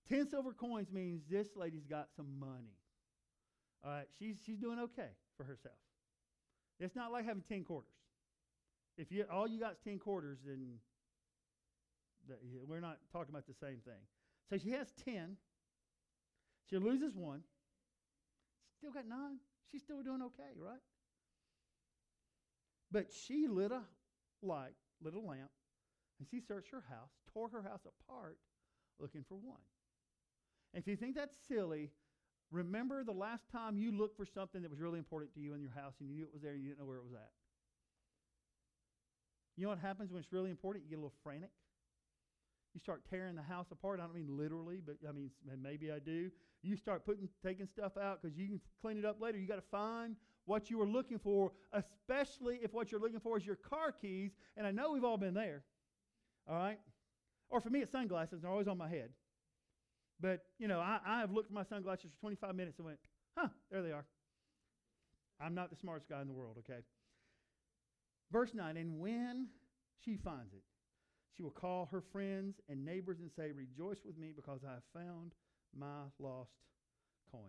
10 0.08 0.28
silver 0.28 0.52
coins 0.52 0.92
means 0.92 1.22
this 1.30 1.48
lady's 1.56 1.86
got 1.86 2.08
some 2.14 2.38
money. 2.38 2.76
All 3.84 3.90
right, 3.90 4.06
she's, 4.18 4.36
she's 4.44 4.58
doing 4.58 4.78
okay 4.78 5.10
for 5.36 5.44
herself. 5.44 5.76
It's 6.78 6.94
not 6.94 7.12
like 7.12 7.24
having 7.24 7.42
10 7.48 7.64
quarters. 7.64 7.90
If 8.96 9.10
you 9.10 9.24
all 9.30 9.48
you 9.48 9.58
got 9.58 9.72
is 9.72 9.78
10 9.84 9.98
quarters, 9.98 10.38
then 10.46 10.74
the, 12.28 12.34
we're 12.66 12.80
not 12.80 12.98
talking 13.12 13.30
about 13.30 13.46
the 13.46 13.54
same 13.54 13.78
thing. 13.84 14.02
So 14.50 14.58
she 14.58 14.70
has 14.70 14.92
10. 15.04 15.36
She 16.68 16.76
loses 16.76 17.16
one. 17.16 17.42
Still 18.78 18.92
got 18.92 19.06
nine. 19.06 19.38
She's 19.70 19.82
still 19.82 20.02
doing 20.02 20.22
okay, 20.22 20.52
right? 20.56 20.78
But 22.90 23.06
she 23.10 23.48
lit 23.48 23.72
a 23.72 23.80
light, 24.44 24.74
lit 25.02 25.14
a 25.14 25.20
lamp, 25.20 25.50
and 26.18 26.28
she 26.28 26.40
searched 26.40 26.70
her 26.70 26.84
house, 26.88 27.10
tore 27.32 27.48
her 27.48 27.62
house 27.62 27.82
apart 27.86 28.38
looking 28.98 29.24
for 29.28 29.34
one. 29.36 29.60
And 30.72 30.82
if 30.82 30.88
you 30.88 30.96
think 30.96 31.14
that's 31.14 31.36
silly, 31.48 31.90
remember 32.50 33.04
the 33.04 33.12
last 33.12 33.50
time 33.50 33.76
you 33.76 33.92
looked 33.92 34.16
for 34.16 34.26
something 34.26 34.62
that 34.62 34.70
was 34.70 34.80
really 34.80 34.98
important 34.98 35.34
to 35.34 35.40
you 35.40 35.54
in 35.54 35.60
your 35.60 35.70
house 35.70 35.94
and 36.00 36.08
you 36.08 36.14
knew 36.14 36.24
it 36.24 36.32
was 36.32 36.42
there 36.42 36.52
and 36.52 36.62
you 36.62 36.68
didn't 36.68 36.80
know 36.80 36.86
where 36.86 36.98
it 36.98 37.04
was 37.04 37.14
at. 37.14 37.30
You 39.56 39.64
know 39.64 39.70
what 39.70 39.78
happens 39.78 40.10
when 40.10 40.20
it's 40.20 40.32
really 40.32 40.50
important? 40.50 40.84
You 40.84 40.90
get 40.90 40.96
a 40.96 41.04
little 41.04 41.14
frantic. 41.22 41.50
You 42.74 42.80
start 42.80 43.02
tearing 43.08 43.36
the 43.36 43.42
house 43.42 43.66
apart. 43.70 44.00
I 44.00 44.02
don't 44.02 44.16
mean 44.16 44.36
literally, 44.36 44.80
but 44.84 44.96
I 45.08 45.12
mean 45.12 45.30
maybe 45.62 45.92
I 45.92 46.00
do. 46.00 46.30
You 46.62 46.76
start 46.76 47.06
putting 47.06 47.28
taking 47.44 47.68
stuff 47.68 47.96
out 47.96 48.20
because 48.20 48.36
you 48.36 48.48
can 48.48 48.60
clean 48.82 48.98
it 48.98 49.04
up 49.04 49.20
later. 49.20 49.38
You 49.38 49.46
got 49.46 49.56
to 49.56 49.70
find 49.70 50.16
what 50.46 50.70
you 50.70 50.80
are 50.80 50.86
looking 50.86 51.18
for, 51.18 51.52
especially 51.72 52.60
if 52.62 52.72
what 52.72 52.92
you're 52.92 53.00
looking 53.00 53.20
for 53.20 53.36
is 53.38 53.46
your 53.46 53.56
car 53.56 53.92
keys. 53.92 54.32
And 54.56 54.66
I 54.66 54.70
know 54.70 54.92
we've 54.92 55.04
all 55.04 55.16
been 55.16 55.34
there. 55.34 55.64
All 56.48 56.56
right? 56.56 56.78
Or 57.50 57.60
for 57.60 57.70
me, 57.70 57.80
it's 57.80 57.92
sunglasses. 57.92 58.42
They're 58.42 58.50
always 58.50 58.68
on 58.68 58.78
my 58.78 58.88
head. 58.88 59.10
But, 60.20 60.44
you 60.58 60.68
know, 60.68 60.80
I, 60.80 60.98
I 61.06 61.20
have 61.20 61.32
looked 61.32 61.48
for 61.48 61.54
my 61.54 61.64
sunglasses 61.64 62.10
for 62.10 62.20
25 62.20 62.54
minutes 62.54 62.78
and 62.78 62.86
went, 62.86 62.98
huh, 63.36 63.48
there 63.70 63.82
they 63.82 63.92
are. 63.92 64.06
I'm 65.40 65.54
not 65.54 65.70
the 65.70 65.76
smartest 65.76 66.08
guy 66.08 66.20
in 66.20 66.28
the 66.28 66.32
world, 66.32 66.56
okay? 66.58 66.80
Verse 68.30 68.54
9, 68.54 68.76
and 68.76 69.00
when 69.00 69.48
she 70.04 70.16
finds 70.16 70.52
it, 70.52 70.62
she 71.36 71.42
will 71.42 71.50
call 71.50 71.88
her 71.90 72.00
friends 72.00 72.60
and 72.68 72.84
neighbors 72.84 73.18
and 73.18 73.30
say, 73.30 73.50
Rejoice 73.50 73.98
with 74.04 74.16
me 74.16 74.32
because 74.34 74.60
I 74.66 74.74
have 74.74 74.82
found 74.92 75.32
my 75.76 76.04
lost 76.20 76.52
coin. 77.30 77.42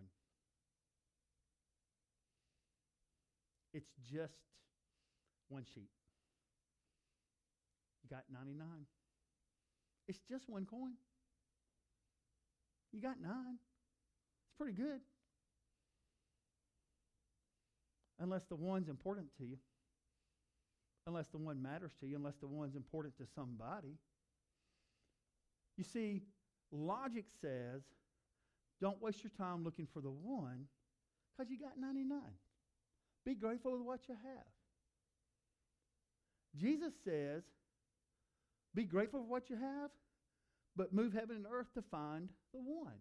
It's 3.76 3.90
just 4.10 4.32
one 5.50 5.66
sheep. 5.74 5.90
You 8.02 8.08
got 8.08 8.24
99. 8.32 8.66
It's 10.08 10.20
just 10.30 10.48
one 10.48 10.64
coin. 10.64 10.94
You 12.90 13.02
got 13.02 13.20
nine. 13.20 13.58
It's 13.58 14.56
pretty 14.56 14.72
good. 14.72 15.00
Unless 18.18 18.44
the 18.44 18.56
one's 18.56 18.88
important 18.88 19.26
to 19.36 19.44
you. 19.44 19.58
Unless 21.06 21.26
the 21.28 21.38
one 21.38 21.60
matters 21.60 21.92
to 22.00 22.06
you. 22.06 22.16
Unless 22.16 22.36
the 22.40 22.46
one's 22.46 22.76
important 22.76 23.14
to 23.18 23.24
somebody. 23.34 23.98
You 25.76 25.84
see, 25.84 26.22
logic 26.72 27.26
says 27.42 27.82
don't 28.80 29.02
waste 29.02 29.22
your 29.22 29.32
time 29.36 29.64
looking 29.64 29.86
for 29.92 30.00
the 30.00 30.10
one 30.10 30.64
because 31.36 31.50
you 31.50 31.58
got 31.58 31.78
99. 31.78 32.18
Be 33.26 33.34
grateful 33.34 33.72
with 33.72 33.82
what 33.82 34.00
you 34.08 34.14
have. 34.14 34.46
Jesus 36.56 36.92
says, 37.04 37.42
be 38.72 38.84
grateful 38.84 39.20
for 39.20 39.26
what 39.26 39.50
you 39.50 39.56
have, 39.56 39.90
but 40.76 40.94
move 40.94 41.12
heaven 41.12 41.36
and 41.36 41.46
earth 41.50 41.66
to 41.74 41.82
find 41.82 42.28
the 42.54 42.60
one. 42.60 42.94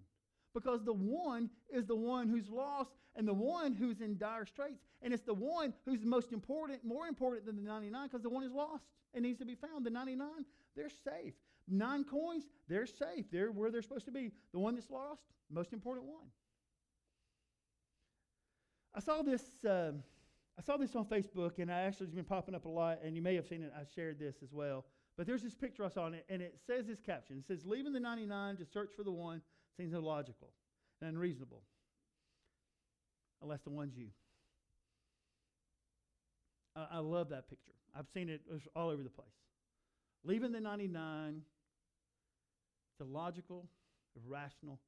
Because 0.53 0.83
the 0.83 0.93
one 0.93 1.49
is 1.71 1.85
the 1.85 1.95
one 1.95 2.27
who's 2.27 2.49
lost 2.49 2.91
and 3.15 3.27
the 3.27 3.33
one 3.33 3.75
who's 3.75 4.01
in 4.01 4.17
dire 4.17 4.45
straits. 4.45 4.81
And 5.01 5.13
it's 5.13 5.23
the 5.23 5.33
one 5.33 5.73
who's 5.85 6.03
most 6.03 6.31
important, 6.31 6.83
more 6.83 7.07
important 7.07 7.45
than 7.45 7.57
the 7.57 7.61
99 7.61 8.07
because 8.07 8.23
the 8.23 8.29
one 8.29 8.43
is 8.43 8.51
lost 8.51 8.85
and 9.13 9.23
needs 9.23 9.39
to 9.39 9.45
be 9.45 9.55
found. 9.55 9.85
The 9.85 9.89
99, 9.91 10.27
they're 10.75 10.89
safe. 10.89 11.33
Nine 11.67 12.03
coins, 12.03 12.45
they're 12.67 12.87
safe. 12.87 13.25
They're 13.31 13.51
where 13.51 13.69
they're 13.69 13.81
supposed 13.81 14.05
to 14.05 14.11
be. 14.11 14.31
The 14.53 14.59
one 14.59 14.75
that's 14.75 14.89
lost, 14.89 15.21
most 15.51 15.73
important 15.73 16.07
one. 16.07 16.27
I 18.95 19.01
saw 19.01 19.21
this. 19.21 19.43
Uh, 19.63 19.91
I 20.57 20.61
saw 20.61 20.77
this 20.77 20.95
on 20.95 21.05
Facebook, 21.05 21.59
and 21.59 21.71
I 21.71 21.81
actually 21.81 22.05
it's 22.07 22.15
been 22.15 22.23
popping 22.23 22.55
up 22.55 22.65
a 22.65 22.69
lot. 22.69 22.99
And 23.03 23.15
you 23.15 23.21
may 23.21 23.35
have 23.35 23.45
seen 23.45 23.61
it. 23.61 23.73
I 23.75 23.83
shared 23.95 24.19
this 24.19 24.35
as 24.43 24.53
well. 24.53 24.85
But 25.17 25.27
there's 25.27 25.43
this 25.43 25.55
picture 25.55 25.85
I 25.85 25.89
saw 25.89 26.03
on 26.03 26.13
it, 26.13 26.25
and 26.29 26.41
it 26.41 26.59
says 26.65 26.87
this 26.87 26.99
caption. 26.99 27.37
It 27.37 27.45
says, 27.45 27.65
"Leaving 27.65 27.93
the 27.93 27.99
99 27.99 28.57
to 28.57 28.65
search 28.65 28.91
for 28.95 29.03
the 29.03 29.11
one 29.11 29.41
seems 29.77 29.93
illogical 29.93 30.51
and 31.01 31.09
unreasonable, 31.09 31.63
unless 33.41 33.61
the 33.61 33.69
one's 33.69 33.97
you." 33.97 34.09
I, 36.75 36.87
I 36.91 36.99
love 36.99 37.29
that 37.29 37.49
picture. 37.49 37.71
I've 37.97 38.07
seen 38.13 38.29
it 38.29 38.41
all 38.75 38.89
over 38.89 39.03
the 39.03 39.09
place. 39.09 39.27
Leaving 40.23 40.51
the 40.51 40.59
99 40.59 41.43
it's 42.95 43.01
illogical, 43.01 43.67
irrational, 44.15 44.79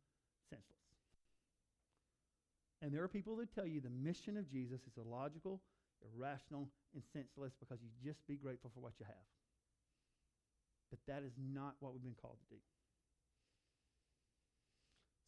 senseless. 0.50 0.87
And 2.82 2.94
there 2.94 3.04
are 3.04 3.08
people 3.08 3.36
that 3.38 3.54
tell 3.54 3.66
you 3.66 3.82
the 3.82 3.90
mission 3.90 4.38
of 4.38 4.50
Jesus 4.50 4.82
is 4.82 4.98
illogical, 4.98 5.62
irrational, 6.16 6.70
and 6.94 7.04
senseless 7.12 7.54
because 7.60 7.80
you 7.82 7.90
just 8.04 8.26
be 8.28 8.36
grateful 8.36 8.72
for 8.74 8.80
what 8.80 8.94
you 9.00 9.06
have. 9.06 9.16
But 10.92 11.00
that 11.08 11.24
is 11.26 11.34
not 11.38 11.76
what 11.80 11.94
we've 11.94 12.04
been 12.04 12.16
called 12.22 12.38
to 12.40 12.56
do. 12.56 12.62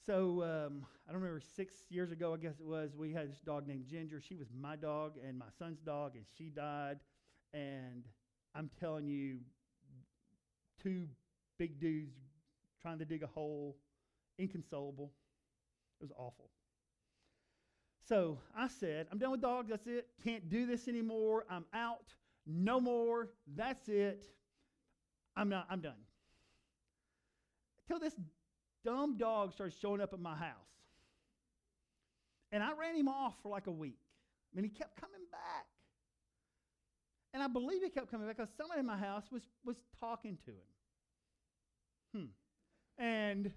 So 0.06 0.44
um, 0.44 0.86
I 1.08 1.12
don't 1.12 1.22
remember 1.22 1.42
six 1.56 1.74
years 1.90 2.12
ago, 2.12 2.34
I 2.34 2.38
guess 2.38 2.60
it 2.60 2.66
was, 2.66 2.96
we 2.96 3.12
had 3.12 3.30
this 3.30 3.42
dog 3.42 3.68
named 3.68 3.86
Ginger. 3.88 4.22
She 4.22 4.36
was 4.36 4.48
my 4.60 4.76
dog 4.76 5.14
and 5.28 5.38
my 5.38 5.46
son's 5.58 5.80
dog, 5.82 6.16
and 6.16 6.26
she 6.38 6.46
died. 6.46 7.00
And 7.54 8.06
I'm 8.56 8.70
telling 8.80 9.08
you, 9.08 9.40
two 10.82 11.08
big 11.58 11.80
dudes 11.80 12.16
trying 12.82 13.00
to 13.00 13.06
dig 13.06 13.24
a 13.24 13.28
hole, 13.28 13.76
inconsolable. 14.38 15.12
It 16.00 16.04
was 16.04 16.12
awful. 16.18 16.50
So 18.10 18.40
I 18.58 18.68
said, 18.68 19.06
I'm 19.12 19.20
done 19.20 19.30
with 19.30 19.42
dogs. 19.42 19.70
That's 19.70 19.86
it. 19.86 20.08
Can't 20.24 20.50
do 20.50 20.66
this 20.66 20.88
anymore. 20.88 21.46
I'm 21.48 21.66
out. 21.76 22.16
No 22.48 22.80
more. 22.80 23.30
That's 23.56 23.88
it. 23.88 24.26
I'm 25.38 25.48
not. 25.48 25.68
I'm 25.70 25.80
done. 25.80 25.94
Till 27.88 28.00
this 28.00 28.16
dumb 28.84 29.16
dog 29.16 29.54
started 29.54 29.76
showing 29.80 30.02
up 30.02 30.12
at 30.12 30.20
my 30.20 30.36
house, 30.36 30.74
and 32.52 32.64
I 32.64 32.74
ran 32.74 32.96
him 32.96 33.08
off 33.08 33.36
for 33.44 33.50
like 33.50 33.68
a 33.68 33.72
week. 33.72 34.00
I 34.52 34.56
mean, 34.56 34.64
he 34.64 34.72
kept 34.72 35.00
coming 35.00 35.22
back, 35.32 35.68
and 37.36 37.44
I 37.44 37.48
believe 37.48 37.84
he 37.84 37.90
kept 37.90 38.10
coming 38.10 38.26
back 38.26 38.38
because 38.38 38.50
someone 38.58 38.80
in 38.80 38.88
my 38.88 38.98
house 38.98 39.26
was 39.32 39.44
was 39.64 39.78
talking 40.00 40.40
to 40.46 40.52
him. 40.52 42.26
Hmm. 42.26 43.04
And 43.04 43.52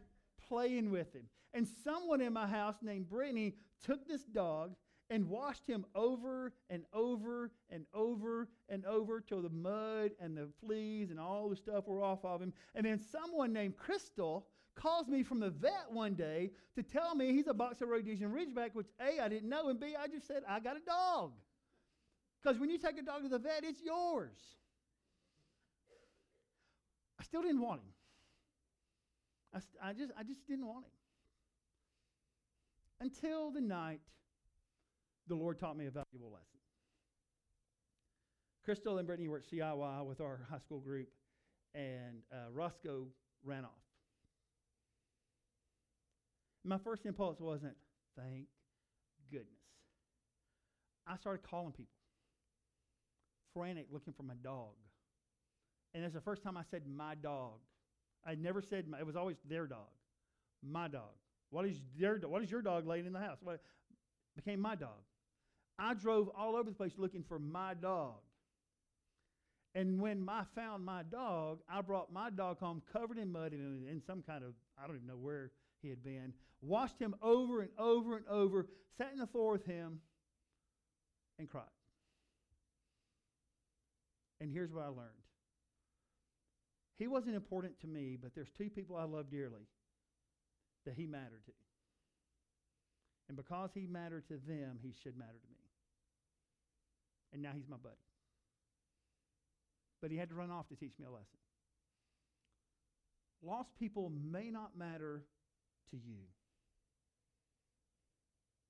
playing 0.53 0.91
with 0.91 1.15
him. 1.15 1.23
And 1.55 1.67
someone 1.83 2.21
in 2.21 2.35
my 2.35 2.47
house 2.47 2.77
named 2.83 3.09
Brittany 3.09 3.55
took 3.85 4.07
this 4.07 4.23
dog 4.25 4.75
and 5.09 5.29
washed 5.29 5.67
him 5.67 5.87
over 5.95 6.53
and 6.69 6.85
over 6.93 7.51
and 7.71 7.87
over 7.95 8.49
and 8.69 8.85
over 8.85 9.21
till 9.21 9.41
the 9.41 9.49
mud 9.49 10.11
and 10.21 10.37
the 10.37 10.49
fleas 10.61 11.11
and 11.11 11.19
all 11.19 11.49
the 11.49 11.57
stuff 11.57 11.87
were 11.87 12.03
off 12.03 12.25
of 12.25 12.43
him. 12.43 12.53
And 12.75 12.85
then 12.85 13.01
someone 13.01 13.53
named 13.53 13.79
Crystal 13.79 14.47
calls 14.75 15.09
me 15.09 15.23
from 15.23 15.41
the 15.41 15.51
vet 15.51 15.87
one 15.91 16.15
day 16.15 16.51
to 16.75 16.83
tell 16.83 17.15
me 17.15 17.33
he's 17.33 17.47
a 17.47 17.55
Boxer 17.55 17.87
Rhodesian 17.87 18.31
Ridgeback, 18.31 18.75
which 18.75 18.89
A, 19.01 19.23
I 19.23 19.29
didn't 19.29 19.49
know, 19.49 19.69
and 19.69 19.81
B, 19.81 19.95
I 19.99 20.07
just 20.07 20.27
said, 20.27 20.43
I 20.47 20.61
got 20.61 20.77
a 20.77 20.81
dog. 20.81 21.33
Because 22.43 22.59
when 22.59 22.69
you 22.71 22.79
take 22.79 22.99
a 22.99 23.03
dog 23.03 23.23
to 23.23 23.29
the 23.29 23.39
vet, 23.39 23.65
it's 23.65 23.83
yours. 23.83 24.37
I 27.19 27.25
still 27.25 27.43
didn't 27.43 27.61
want 27.61 27.81
him. 27.81 27.92
I, 29.55 29.59
I, 29.83 29.93
just, 29.93 30.13
I 30.19 30.23
just 30.23 30.47
didn't 30.47 30.67
want 30.67 30.85
him. 30.85 30.93
Until 33.01 33.51
the 33.51 33.61
night 33.61 34.01
the 35.29 35.35
Lord 35.35 35.59
taught 35.59 35.77
me 35.77 35.87
a 35.87 35.91
valuable 35.91 36.31
lesson. 36.31 36.47
Crystal 38.65 38.99
and 38.99 39.07
Brittany 39.07 39.29
were 39.29 39.39
at 39.39 39.45
CIY 39.51 40.07
with 40.07 40.21
our 40.21 40.41
high 40.51 40.59
school 40.59 40.79
group, 40.79 41.09
and 41.75 42.23
uh, 42.33 42.51
Roscoe 42.53 43.07
ran 43.45 43.65
off. 43.65 43.71
My 46.65 46.79
first 46.79 47.07
impulse 47.07 47.41
wasn't, 47.41 47.75
thank 48.17 48.47
goodness. 49.31 49.49
I 51.07 51.17
started 51.17 51.43
calling 51.43 51.73
people, 51.73 51.91
frantic, 53.53 53.87
looking 53.91 54.13
for 54.13 54.23
my 54.23 54.35
dog. 54.45 54.75
And 55.95 56.05
it's 56.05 56.15
the 56.15 56.21
first 56.21 56.43
time 56.43 56.57
I 56.57 56.63
said 56.71 56.83
my 56.87 57.17
dog. 57.17 57.59
I 58.25 58.35
never 58.35 58.63
said 58.63 58.89
my, 58.89 58.99
it 58.99 59.07
was 59.07 59.17
always 59.17 59.37
their 59.49 59.67
dog, 59.67 59.91
my 60.63 60.89
dog. 60.89 61.11
What 61.51 61.67
is 61.67 61.81
their 61.99 62.17
What 62.17 62.43
is 62.43 62.51
your 62.51 62.63
dog 62.63 62.87
laying 62.87 63.07
in 63.07 63.13
the 63.13 63.21
house? 63.21 63.39
What 63.43 63.61
became 64.35 64.61
my 64.61 64.75
dog. 64.75 65.03
I 65.79 65.95
drove 65.95 66.29
all 66.37 66.57
over 66.57 66.71
the 66.71 66.77
place 66.77 66.93
looking 66.97 67.23
for 67.23 67.39
my 67.39 67.75
dog. 67.75 68.21
And 69.75 70.01
when 70.01 70.29
I 70.29 70.43
found 70.55 70.85
my 70.85 71.03
dog, 71.03 71.61
I 71.69 71.81
brought 71.81 72.13
my 72.13 72.31
dog 72.31 72.59
home 72.59 72.83
covered 72.93 73.19
in 73.19 73.33
mud 73.33 73.53
and 73.53 73.89
in 73.89 74.03
some 74.07 74.23
kind 74.23 74.45
of, 74.45 74.53
I 74.79 74.87
don't 74.87 74.97
even 74.97 75.09
know 75.09 75.17
where 75.17 75.51
he 75.81 75.89
had 75.89 76.03
been, 76.05 76.35
washed 76.61 76.99
him 76.99 77.15
over 77.23 77.63
and 77.63 77.71
over 77.79 78.17
and 78.17 78.27
over, 78.29 78.67
sat 78.99 79.13
in 79.13 79.19
the 79.19 79.27
floor 79.27 79.53
with 79.53 79.65
him, 79.65 80.01
and 81.39 81.49
cried. 81.49 81.65
And 84.41 84.51
here's 84.51 84.73
what 84.73 84.85
I 84.85 84.89
learned 84.89 85.22
he 86.99 87.07
wasn't 87.07 87.35
important 87.35 87.81
to 87.81 87.87
me, 87.87 88.17
but 88.21 88.35
there's 88.35 88.51
two 88.51 88.71
people 88.71 88.97
I 88.97 89.05
love 89.05 89.31
dearly 89.31 89.67
that 90.85 90.95
he 90.95 91.07
mattered 91.07 91.45
to. 91.47 91.53
And 93.29 93.37
because 93.37 93.71
he 93.75 93.87
mattered 93.87 94.27
to 94.29 94.35
them, 94.47 94.79
he 94.83 94.93
should 95.03 95.17
matter 95.17 95.39
to 95.41 95.49
me. 95.49 95.63
And 97.33 97.43
now 97.43 97.51
he's 97.55 97.69
my 97.69 97.77
buddy. 97.77 97.97
But 100.01 100.11
he 100.11 100.17
had 100.17 100.29
to 100.31 100.35
run 100.35 100.51
off 100.51 100.69
to 100.69 100.77
teach 100.77 100.93
me 100.99 101.07
a 101.07 101.11
lesson. 101.11 101.39
Lost 103.43 103.71
people 103.79 104.11
may 104.11 104.51
not 104.51 104.77
matter 104.77 105.23
to 105.91 105.97
you. 105.97 106.19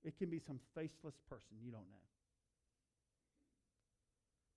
It 0.05 0.19
can 0.19 0.31
be 0.31 0.39
some 0.39 0.61
faceless 0.75 1.15
person 1.29 1.57
you 1.65 1.71
don't 1.71 1.89
know. 1.91 2.07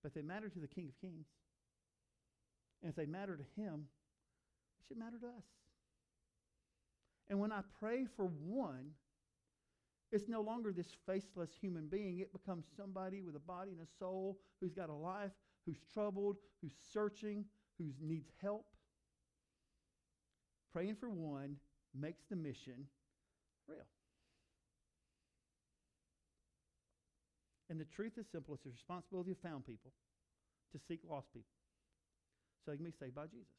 But 0.04 0.14
they 0.14 0.22
matter 0.22 0.50
to 0.50 0.60
the 0.60 0.68
King 0.68 0.88
of 0.88 1.02
Kings. 1.02 1.26
And 2.86 2.92
if 2.92 2.96
they 2.96 3.08
matter 3.08 3.36
to 3.36 3.62
him, 3.62 3.88
it 4.80 4.86
should 4.88 5.00
matter 5.00 5.18
to 5.20 5.26
us. 5.26 5.44
And 7.28 7.40
when 7.40 7.52
I 7.52 7.62
pray 7.80 8.06
for 8.16 8.28
one, 8.28 8.92
it's 10.12 10.30
no 10.30 10.42
longer 10.42 10.72
this 10.72 10.96
faceless 11.08 11.50
human 11.60 11.88
being. 11.88 12.20
It 12.20 12.32
becomes 12.32 12.66
somebody 12.78 13.24
with 13.24 13.36
a 13.36 13.40
body 13.40 13.72
and 13.72 13.82
a 13.82 13.90
soul 13.98 14.38
who's 14.62 14.76
got 14.76 14.92
a 14.92 14.94
life, 14.94 15.32
who's 15.66 15.80
troubled, 15.96 16.38
who's 16.62 16.74
searching, 16.94 17.46
who 17.80 17.86
needs 18.00 18.30
help. 18.40 18.68
Praying 20.72 20.98
for 21.00 21.10
one 21.10 21.56
makes 22.00 22.26
the 22.30 22.36
mission 22.36 22.86
real. 23.68 23.80
And 27.68 27.80
the 27.80 27.86
truth 27.86 28.20
is 28.20 28.28
simple 28.32 28.54
it's 28.54 28.64
the 28.64 28.70
responsibility 28.70 29.32
of 29.32 29.40
found 29.40 29.66
people 29.66 29.92
to 30.72 30.80
seek 30.88 31.00
lost 31.10 31.34
people 31.34 31.55
so 32.66 32.72
they 32.72 32.78
can 32.78 32.86
be 32.86 32.92
saved 32.92 33.16
by 33.16 33.28
Jesus. 33.28 33.54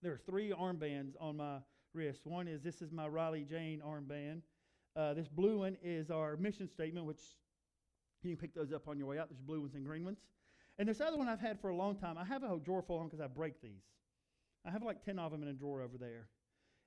There 0.00 0.12
are 0.12 0.20
three 0.26 0.50
armbands 0.50 1.14
on 1.20 1.38
my 1.38 1.56
wrist. 1.92 2.20
One 2.24 2.46
is 2.46 2.62
this 2.62 2.80
is 2.80 2.92
my 2.92 3.08
Riley 3.08 3.44
Jane 3.44 3.82
armband. 3.84 4.42
Uh, 4.94 5.14
this 5.14 5.28
blue 5.28 5.58
one 5.58 5.76
is 5.82 6.10
our 6.10 6.36
mission 6.36 6.68
statement, 6.68 7.04
which 7.04 7.20
you 8.22 8.30
can 8.30 8.40
pick 8.40 8.54
those 8.54 8.72
up 8.72 8.86
on 8.88 8.98
your 8.98 9.08
way 9.08 9.18
out. 9.18 9.28
There's 9.28 9.40
blue 9.40 9.60
ones 9.60 9.74
and 9.74 9.84
green 9.84 10.04
ones. 10.04 10.18
And 10.78 10.88
this 10.88 11.00
other 11.00 11.16
one 11.16 11.28
I've 11.28 11.40
had 11.40 11.60
for 11.60 11.70
a 11.70 11.76
long 11.76 11.96
time. 11.96 12.16
I 12.16 12.24
have 12.24 12.44
a 12.44 12.48
whole 12.48 12.58
drawer 12.58 12.82
full 12.82 12.96
of 12.96 13.02
them 13.02 13.08
because 13.08 13.24
I 13.24 13.26
break 13.26 13.60
these. 13.60 13.82
I 14.64 14.70
have 14.70 14.82
like 14.82 15.04
10 15.04 15.18
of 15.18 15.32
them 15.32 15.42
in 15.42 15.48
a 15.48 15.52
drawer 15.52 15.82
over 15.82 15.98
there. 15.98 16.28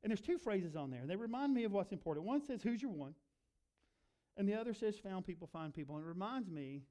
And 0.03 0.09
there's 0.09 0.21
two 0.21 0.37
phrases 0.37 0.75
on 0.75 0.89
there. 0.89 1.01
They 1.05 1.15
remind 1.15 1.53
me 1.53 1.65
of 1.65 1.71
what's 1.73 1.91
important. 1.91 2.25
One 2.25 2.43
says, 2.43 2.61
Who's 2.63 2.81
your 2.81 2.91
one? 2.91 3.13
And 4.37 4.47
the 4.47 4.55
other 4.55 4.73
says, 4.73 4.97
Found 4.99 5.25
people, 5.25 5.47
find 5.51 5.73
people. 5.73 5.95
And 5.97 6.05
it 6.05 6.07
reminds 6.07 6.49
me 6.49 6.83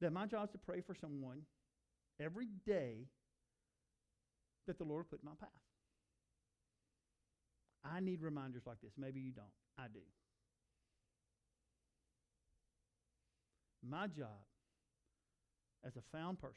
that 0.00 0.12
my 0.12 0.26
job 0.26 0.44
is 0.44 0.50
to 0.50 0.58
pray 0.58 0.80
for 0.80 0.94
someone 0.94 1.42
every 2.20 2.48
day 2.66 3.06
that 4.66 4.78
the 4.78 4.84
Lord 4.84 5.08
put 5.10 5.20
in 5.22 5.26
my 5.26 5.34
path. 5.38 5.48
I 7.84 8.00
need 8.00 8.22
reminders 8.22 8.62
like 8.66 8.80
this. 8.82 8.92
Maybe 8.96 9.20
you 9.20 9.32
don't. 9.32 9.46
I 9.78 9.86
do. 9.92 10.00
My 13.86 14.06
job 14.06 14.40
as 15.86 15.96
a 15.96 16.16
found 16.16 16.40
person, 16.40 16.56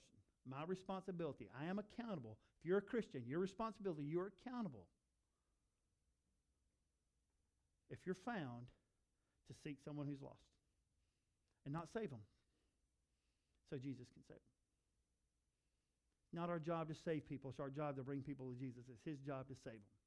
my 0.50 0.64
responsibility, 0.66 1.50
I 1.60 1.66
am 1.66 1.80
accountable. 1.80 2.38
If 2.62 2.68
you're 2.68 2.78
a 2.78 2.82
Christian, 2.82 3.24
your 3.28 3.40
responsibility, 3.40 4.04
you're 4.04 4.32
accountable. 4.46 4.86
If 7.90 8.00
you're 8.06 8.16
found, 8.16 8.68
to 9.48 9.54
seek 9.64 9.78
someone 9.84 10.08
who's 10.08 10.22
lost 10.22 10.44
and 11.66 11.74
not 11.74 11.88
save 11.94 12.10
them 12.10 12.20
so 13.70 13.78
Jesus 13.78 14.08
can 14.14 14.24
save 14.28 14.38
them. 14.38 14.58
Not 16.34 16.50
our 16.50 16.60
job 16.60 16.90
to 16.90 16.96
save 16.96 17.28
people, 17.28 17.50
it's 17.50 17.60
our 17.60 17.70
job 17.70 17.96
to 17.98 18.04
bring 18.04 18.22
people 18.22 18.52
to 18.52 18.56
Jesus. 18.60 18.84
It's 18.90 19.04
his 19.06 19.20
job 19.26 19.48
to 19.48 19.56
save 19.64 19.74
them. 19.74 19.98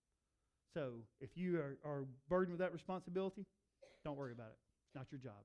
So 0.75 0.93
if 1.21 1.31
you 1.35 1.59
are, 1.59 1.79
are 1.85 2.05
burdened 2.29 2.53
with 2.53 2.61
that 2.61 2.73
responsibility, 2.73 3.45
don't 4.05 4.17
worry 4.17 4.33
about 4.33 4.49
it. 4.49 4.59
It's 4.87 4.95
not 4.95 5.07
your 5.11 5.21
job. 5.21 5.43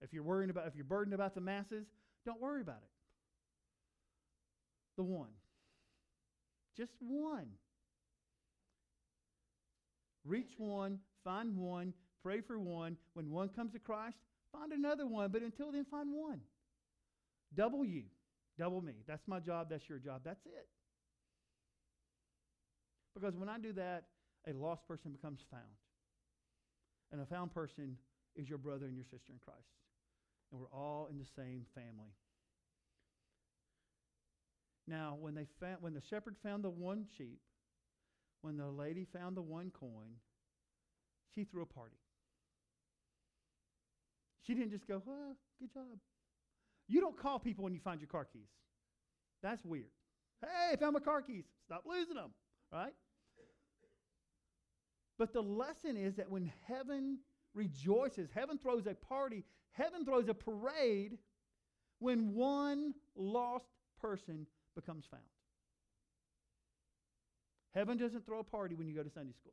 If 0.00 0.12
you're 0.12 0.24
worrying 0.24 0.50
about 0.50 0.66
if 0.66 0.74
you're 0.74 0.84
burdened 0.84 1.14
about 1.14 1.34
the 1.34 1.40
masses, 1.40 1.86
don't 2.26 2.40
worry 2.40 2.60
about 2.60 2.82
it. 2.82 2.90
The 4.96 5.04
one. 5.04 5.30
Just 6.76 6.92
one. 7.00 7.46
Reach 10.24 10.52
one, 10.56 10.98
find 11.24 11.56
one, 11.56 11.92
pray 12.22 12.40
for 12.40 12.58
one. 12.58 12.96
When 13.14 13.30
one 13.30 13.48
comes 13.48 13.72
to 13.72 13.78
Christ, 13.78 14.16
find 14.52 14.72
another 14.72 15.06
one. 15.06 15.30
But 15.30 15.42
until 15.42 15.72
then, 15.72 15.84
find 15.90 16.12
one. 16.12 16.40
Double 17.54 17.84
you. 17.84 18.04
Double 18.58 18.80
me. 18.80 18.94
That's 19.06 19.26
my 19.26 19.40
job. 19.40 19.68
That's 19.70 19.88
your 19.88 19.98
job. 19.98 20.22
That's 20.24 20.44
it. 20.46 20.68
Because 23.14 23.36
when 23.36 23.48
I 23.48 23.58
do 23.58 23.72
that, 23.74 24.04
a 24.48 24.52
lost 24.52 24.86
person 24.86 25.12
becomes 25.12 25.40
found. 25.50 25.62
And 27.10 27.20
a 27.20 27.26
found 27.26 27.52
person 27.52 27.96
is 28.36 28.48
your 28.48 28.58
brother 28.58 28.86
and 28.86 28.94
your 28.94 29.04
sister 29.04 29.32
in 29.32 29.38
Christ. 29.44 29.68
And 30.50 30.60
we're 30.60 30.78
all 30.78 31.08
in 31.10 31.18
the 31.18 31.26
same 31.36 31.66
family. 31.74 32.12
Now, 34.88 35.16
when, 35.20 35.34
they 35.34 35.46
found, 35.60 35.76
when 35.80 35.94
the 35.94 36.02
shepherd 36.10 36.36
found 36.42 36.64
the 36.64 36.70
one 36.70 37.06
sheep, 37.16 37.40
when 38.40 38.56
the 38.56 38.66
lady 38.66 39.06
found 39.12 39.36
the 39.36 39.42
one 39.42 39.70
coin, 39.70 40.16
she 41.34 41.44
threw 41.44 41.62
a 41.62 41.66
party. 41.66 41.96
She 44.46 44.54
didn't 44.54 44.70
just 44.70 44.86
go, 44.86 45.02
oh, 45.08 45.36
good 45.60 45.72
job. 45.72 45.98
You 46.88 47.00
don't 47.00 47.16
call 47.16 47.38
people 47.38 47.64
when 47.64 47.74
you 47.74 47.80
find 47.80 48.00
your 48.00 48.08
car 48.08 48.26
keys. 48.30 48.48
That's 49.42 49.64
weird. 49.64 49.90
Hey, 50.40 50.72
I 50.72 50.76
found 50.76 50.94
my 50.94 51.00
car 51.00 51.22
keys. 51.22 51.44
Stop 51.66 51.84
losing 51.86 52.16
them, 52.16 52.32
right? 52.72 52.92
But 55.18 55.32
the 55.32 55.42
lesson 55.42 55.96
is 55.96 56.16
that 56.16 56.30
when 56.30 56.50
heaven 56.66 57.18
rejoices, 57.54 58.28
heaven 58.34 58.58
throws 58.58 58.86
a 58.86 58.94
party, 58.94 59.44
heaven 59.72 60.04
throws 60.04 60.28
a 60.28 60.34
parade 60.34 61.18
when 62.00 62.34
one 62.34 62.94
lost 63.14 63.66
person 64.00 64.46
becomes 64.74 65.04
found. 65.08 65.22
Heaven 67.74 67.96
doesn't 67.96 68.26
throw 68.26 68.40
a 68.40 68.44
party 68.44 68.74
when 68.74 68.88
you 68.88 68.94
go 68.94 69.02
to 69.02 69.10
Sunday 69.10 69.32
school. 69.32 69.52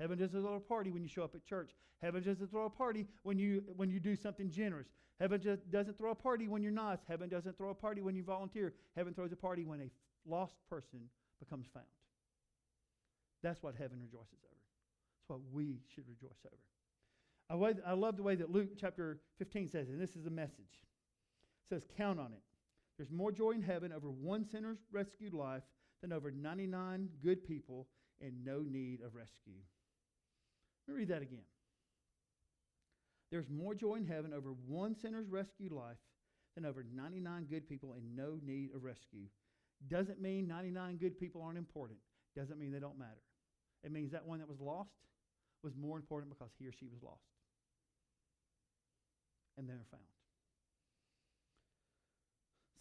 Heaven 0.00 0.18
doesn't 0.18 0.40
throw 0.40 0.54
a 0.54 0.60
party 0.60 0.90
when 0.90 1.02
you 1.02 1.08
show 1.08 1.22
up 1.22 1.34
at 1.34 1.44
church. 1.44 1.72
Heaven 2.02 2.22
doesn't 2.22 2.50
throw 2.50 2.64
a 2.66 2.70
party 2.70 3.06
when 3.22 3.38
you, 3.38 3.62
when 3.76 3.90
you 3.90 4.00
do 4.00 4.16
something 4.16 4.50
generous. 4.50 4.88
Heaven 5.20 5.40
just 5.40 5.70
doesn't 5.70 5.96
throw 5.96 6.10
a 6.10 6.14
party 6.14 6.48
when 6.48 6.62
you're 6.62 6.72
nice. 6.72 6.98
Heaven 7.08 7.28
doesn't 7.28 7.56
throw 7.56 7.70
a 7.70 7.74
party 7.74 8.02
when 8.02 8.16
you 8.16 8.24
volunteer. 8.24 8.74
Heaven 8.96 9.14
throws 9.14 9.32
a 9.32 9.36
party 9.36 9.64
when 9.64 9.80
a 9.80 9.90
lost 10.26 10.56
person 10.68 11.00
becomes 11.38 11.66
found. 11.72 11.86
That's 13.42 13.62
what 13.62 13.74
heaven 13.76 14.00
rejoices 14.00 14.40
over. 14.44 14.60
That's 15.16 15.28
what 15.28 15.40
we 15.52 15.80
should 15.94 16.04
rejoice 16.08 16.44
over. 16.44 16.56
I, 17.50 17.90
I 17.90 17.92
love 17.92 18.16
the 18.16 18.22
way 18.22 18.34
that 18.34 18.50
Luke 18.50 18.70
chapter 18.80 19.20
15 19.38 19.68
says, 19.68 19.88
and 19.88 20.00
this 20.00 20.16
is 20.16 20.26
a 20.26 20.30
message. 20.30 20.80
It 21.62 21.68
says, 21.68 21.86
Count 21.96 22.18
on 22.18 22.32
it. 22.32 22.42
There's 22.96 23.10
more 23.10 23.32
joy 23.32 23.52
in 23.52 23.62
heaven 23.62 23.92
over 23.92 24.10
one 24.10 24.44
sinner's 24.44 24.78
rescued 24.90 25.34
life 25.34 25.62
than 26.00 26.12
over 26.12 26.30
99 26.30 27.08
good 27.22 27.46
people 27.46 27.86
in 28.20 28.44
no 28.44 28.62
need 28.62 29.00
of 29.00 29.14
rescue. 29.14 29.60
Let 30.86 30.94
me 30.94 30.98
read 30.98 31.08
that 31.08 31.22
again. 31.22 31.44
There's 33.30 33.48
more 33.48 33.74
joy 33.74 33.96
in 33.96 34.06
heaven 34.06 34.32
over 34.32 34.50
one 34.66 34.94
sinner's 34.94 35.28
rescued 35.28 35.72
life 35.72 35.96
than 36.54 36.64
over 36.64 36.84
99 36.94 37.46
good 37.50 37.68
people 37.68 37.94
in 37.94 38.14
no 38.14 38.38
need 38.44 38.70
of 38.74 38.84
rescue. 38.84 39.26
Doesn't 39.88 40.20
mean 40.20 40.46
99 40.46 40.98
good 40.98 41.18
people 41.18 41.42
aren't 41.42 41.58
important. 41.58 41.98
Doesn't 42.36 42.58
mean 42.58 42.70
they 42.70 42.78
don't 42.78 42.98
matter. 42.98 43.22
It 43.82 43.92
means 43.92 44.12
that 44.12 44.24
one 44.24 44.38
that 44.38 44.48
was 44.48 44.60
lost 44.60 44.90
was 45.62 45.74
more 45.76 45.96
important 45.96 46.32
because 46.32 46.52
he 46.58 46.66
or 46.66 46.72
she 46.72 46.86
was 46.86 47.02
lost. 47.02 47.24
And 49.56 49.68
they're 49.68 49.80
found. 49.90 50.02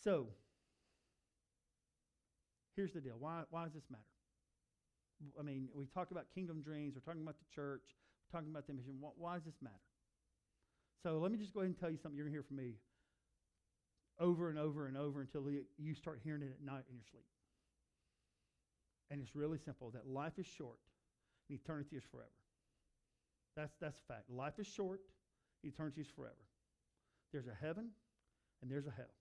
So, 0.03 0.27
here's 2.75 2.91
the 2.91 3.01
deal. 3.01 3.15
Why, 3.19 3.43
why 3.49 3.63
does 3.63 3.73
this 3.73 3.89
matter? 3.89 4.03
I 5.39 5.43
mean, 5.43 5.69
we 5.73 5.86
talk 5.86 6.12
about 6.12 6.25
kingdom 6.33 6.62
dreams, 6.62 6.95
we're 6.95 7.01
talking 7.01 7.23
about 7.23 7.38
the 7.39 7.53
church, 7.53 7.83
we're 8.31 8.39
talking 8.39 8.51
about 8.51 8.67
the 8.67 8.73
mission. 8.73 8.95
Why, 8.99 9.12
why 9.17 9.33
does 9.36 9.45
this 9.45 9.62
matter? 9.62 9.75
So 11.03 11.19
let 11.19 11.31
me 11.31 11.38
just 11.38 11.53
go 11.53 11.59
ahead 11.59 11.69
and 11.69 11.79
tell 11.79 11.89
you 11.89 11.97
something 11.97 12.15
you're 12.17 12.25
going 12.25 12.33
to 12.33 12.38
hear 12.38 12.47
from 12.47 12.57
me 12.57 12.75
over 14.19 14.49
and 14.49 14.57
over 14.57 14.88
and 14.88 14.97
over 14.97 15.21
until 15.21 15.43
you 15.77 15.95
start 15.95 16.19
hearing 16.23 16.41
it 16.43 16.51
at 16.51 16.65
night 16.65 16.83
in 16.89 16.95
your 16.95 17.03
sleep. 17.12 17.25
And 19.12 19.21
it's 19.21 19.36
really 19.36 19.57
simple 19.57 19.91
that 19.91 20.07
life 20.07 20.33
is 20.38 20.45
short 20.45 20.79
and 21.49 21.59
eternity 21.59 21.97
is 21.97 22.03
forever. 22.09 22.29
That's, 23.55 23.73
that's 23.81 23.97
a 23.99 24.13
fact. 24.13 24.29
Life 24.29 24.59
is 24.59 24.67
short, 24.67 25.01
eternity 25.63 26.01
is 26.01 26.07
forever. 26.15 26.33
There's 27.31 27.47
a 27.47 27.57
heaven 27.59 27.89
and 28.62 28.71
there's 28.71 28.88
a 28.88 28.93
hell. 28.95 29.13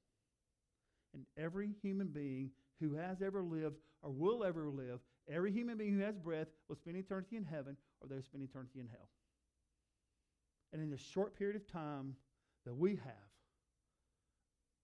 And 1.15 1.25
every 1.37 1.71
human 1.83 2.09
being 2.09 2.51
who 2.81 2.95
has 2.95 3.23
ever 3.23 3.43
lived 3.43 3.77
or 4.03 4.11
will 4.11 4.45
ever 4.45 4.69
live, 4.69 5.01
every 5.31 5.53
human 5.53 5.77
being 5.77 5.95
who 5.95 6.01
has 6.01 6.17
breath 6.17 6.49
will 6.69 6.77
spend 6.77 6.97
eternity 6.97 7.37
in 7.37 7.45
heaven 7.45 7.77
or 8.01 8.09
they'll 8.09 8.23
spend 8.23 8.43
eternity 8.43 8.81
in 8.81 8.89
hell. 8.89 9.09
And 10.73 10.83
in 10.83 10.91
the 10.91 10.97
short 10.97 11.37
period 11.37 11.57
of 11.57 11.67
time 11.67 12.17
that 12.65 12.75
we 12.75 12.93
have, 12.97 13.31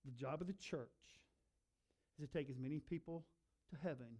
the 0.05 0.13
job 0.13 0.41
of 0.41 0.47
the 0.47 0.55
church 0.55 0.89
is 2.19 2.29
to 2.29 2.33
take 2.33 2.51
as 2.51 2.59
many 2.59 2.79
people 2.79 3.25
to 3.71 3.77
heaven 3.83 4.19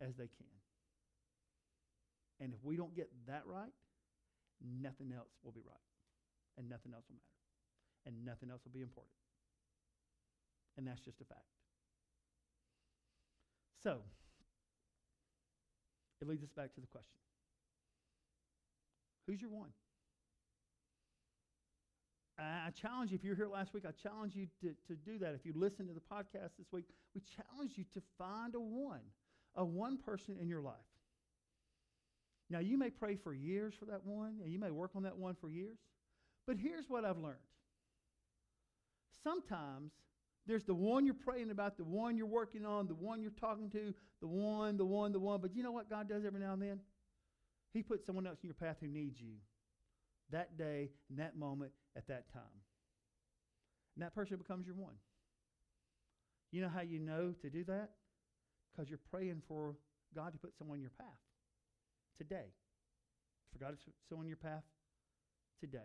as 0.00 0.16
they 0.16 0.26
can. 0.26 0.46
And 2.40 2.54
if 2.54 2.64
we 2.64 2.76
don't 2.76 2.94
get 2.94 3.10
that 3.26 3.42
right, 3.44 3.72
nothing 4.80 5.12
else 5.14 5.32
will 5.44 5.52
be 5.52 5.60
right. 5.66 5.76
And 6.58 6.68
nothing 6.68 6.92
else 6.94 7.04
will 7.08 7.16
matter. 7.16 8.06
And 8.06 8.24
nothing 8.24 8.50
else 8.50 8.62
will 8.64 8.72
be 8.72 8.82
important. 8.82 9.12
And 10.76 10.86
that's 10.86 11.00
just 11.00 11.20
a 11.20 11.24
fact. 11.24 11.44
So, 13.82 14.00
it 16.20 16.28
leads 16.28 16.42
us 16.42 16.50
back 16.50 16.74
to 16.74 16.80
the 16.80 16.86
question 16.86 17.18
Who's 19.26 19.40
your 19.40 19.50
one? 19.50 19.70
I 22.38 22.70
challenge 22.70 23.10
you, 23.10 23.16
if 23.16 23.24
you 23.24 23.30
were 23.30 23.36
here 23.36 23.48
last 23.48 23.74
week, 23.74 23.84
I 23.86 23.90
challenge 23.90 24.34
you 24.34 24.46
to, 24.62 24.68
to 24.88 24.94
do 24.94 25.18
that. 25.18 25.34
If 25.34 25.44
you 25.44 25.52
listen 25.54 25.86
to 25.88 25.92
the 25.92 26.00
podcast 26.00 26.56
this 26.58 26.72
week, 26.72 26.86
we 27.14 27.20
challenge 27.36 27.72
you 27.76 27.84
to 27.92 28.00
find 28.16 28.54
a 28.54 28.60
one, 28.60 29.02
a 29.54 29.64
one 29.64 29.98
person 29.98 30.36
in 30.40 30.48
your 30.48 30.62
life. 30.62 30.74
Now, 32.48 32.60
you 32.60 32.78
may 32.78 32.88
pray 32.88 33.16
for 33.16 33.34
years 33.34 33.74
for 33.78 33.84
that 33.86 34.04
one, 34.06 34.40
and 34.42 34.50
you 34.52 34.58
may 34.58 34.70
work 34.70 34.92
on 34.96 35.02
that 35.02 35.18
one 35.18 35.36
for 35.40 35.50
years, 35.50 35.78
but 36.46 36.56
here's 36.56 36.86
what 36.88 37.04
I've 37.04 37.18
learned. 37.18 37.36
Sometimes 39.22 39.92
there's 40.46 40.64
the 40.64 40.74
one 40.74 41.04
you're 41.04 41.14
praying 41.14 41.50
about, 41.50 41.76
the 41.76 41.84
one 41.84 42.16
you're 42.16 42.26
working 42.26 42.64
on, 42.64 42.88
the 42.88 42.94
one 42.94 43.22
you're 43.22 43.30
talking 43.30 43.70
to, 43.70 43.94
the 44.20 44.26
one, 44.26 44.76
the 44.76 44.84
one, 44.84 45.12
the 45.12 45.20
one. 45.20 45.40
But 45.40 45.54
you 45.54 45.62
know 45.62 45.72
what 45.72 45.88
God 45.88 46.08
does 46.08 46.24
every 46.24 46.40
now 46.40 46.54
and 46.54 46.62
then? 46.62 46.80
He 47.72 47.82
puts 47.82 48.04
someone 48.04 48.26
else 48.26 48.38
in 48.42 48.48
your 48.48 48.54
path 48.54 48.76
who 48.80 48.88
needs 48.88 49.20
you 49.20 49.34
that 50.30 50.56
day, 50.56 50.90
in 51.10 51.16
that 51.16 51.36
moment, 51.36 51.72
at 51.96 52.06
that 52.08 52.32
time. 52.32 52.42
And 53.96 54.04
that 54.04 54.14
person 54.14 54.38
becomes 54.38 54.66
your 54.66 54.76
one. 54.76 54.94
You 56.52 56.62
know 56.62 56.68
how 56.68 56.80
you 56.80 56.98
know 56.98 57.34
to 57.42 57.50
do 57.50 57.64
that? 57.64 57.90
Because 58.72 58.88
you're 58.88 59.00
praying 59.10 59.42
for 59.46 59.76
God 60.14 60.32
to 60.32 60.38
put 60.38 60.56
someone 60.56 60.78
in 60.78 60.82
your 60.82 60.92
path 60.98 61.06
today. 62.18 62.52
For 63.52 63.58
God 63.58 63.70
to 63.70 63.76
put 63.76 63.94
someone 64.08 64.26
in 64.26 64.30
your 64.30 64.36
path 64.36 64.62
today. 65.60 65.78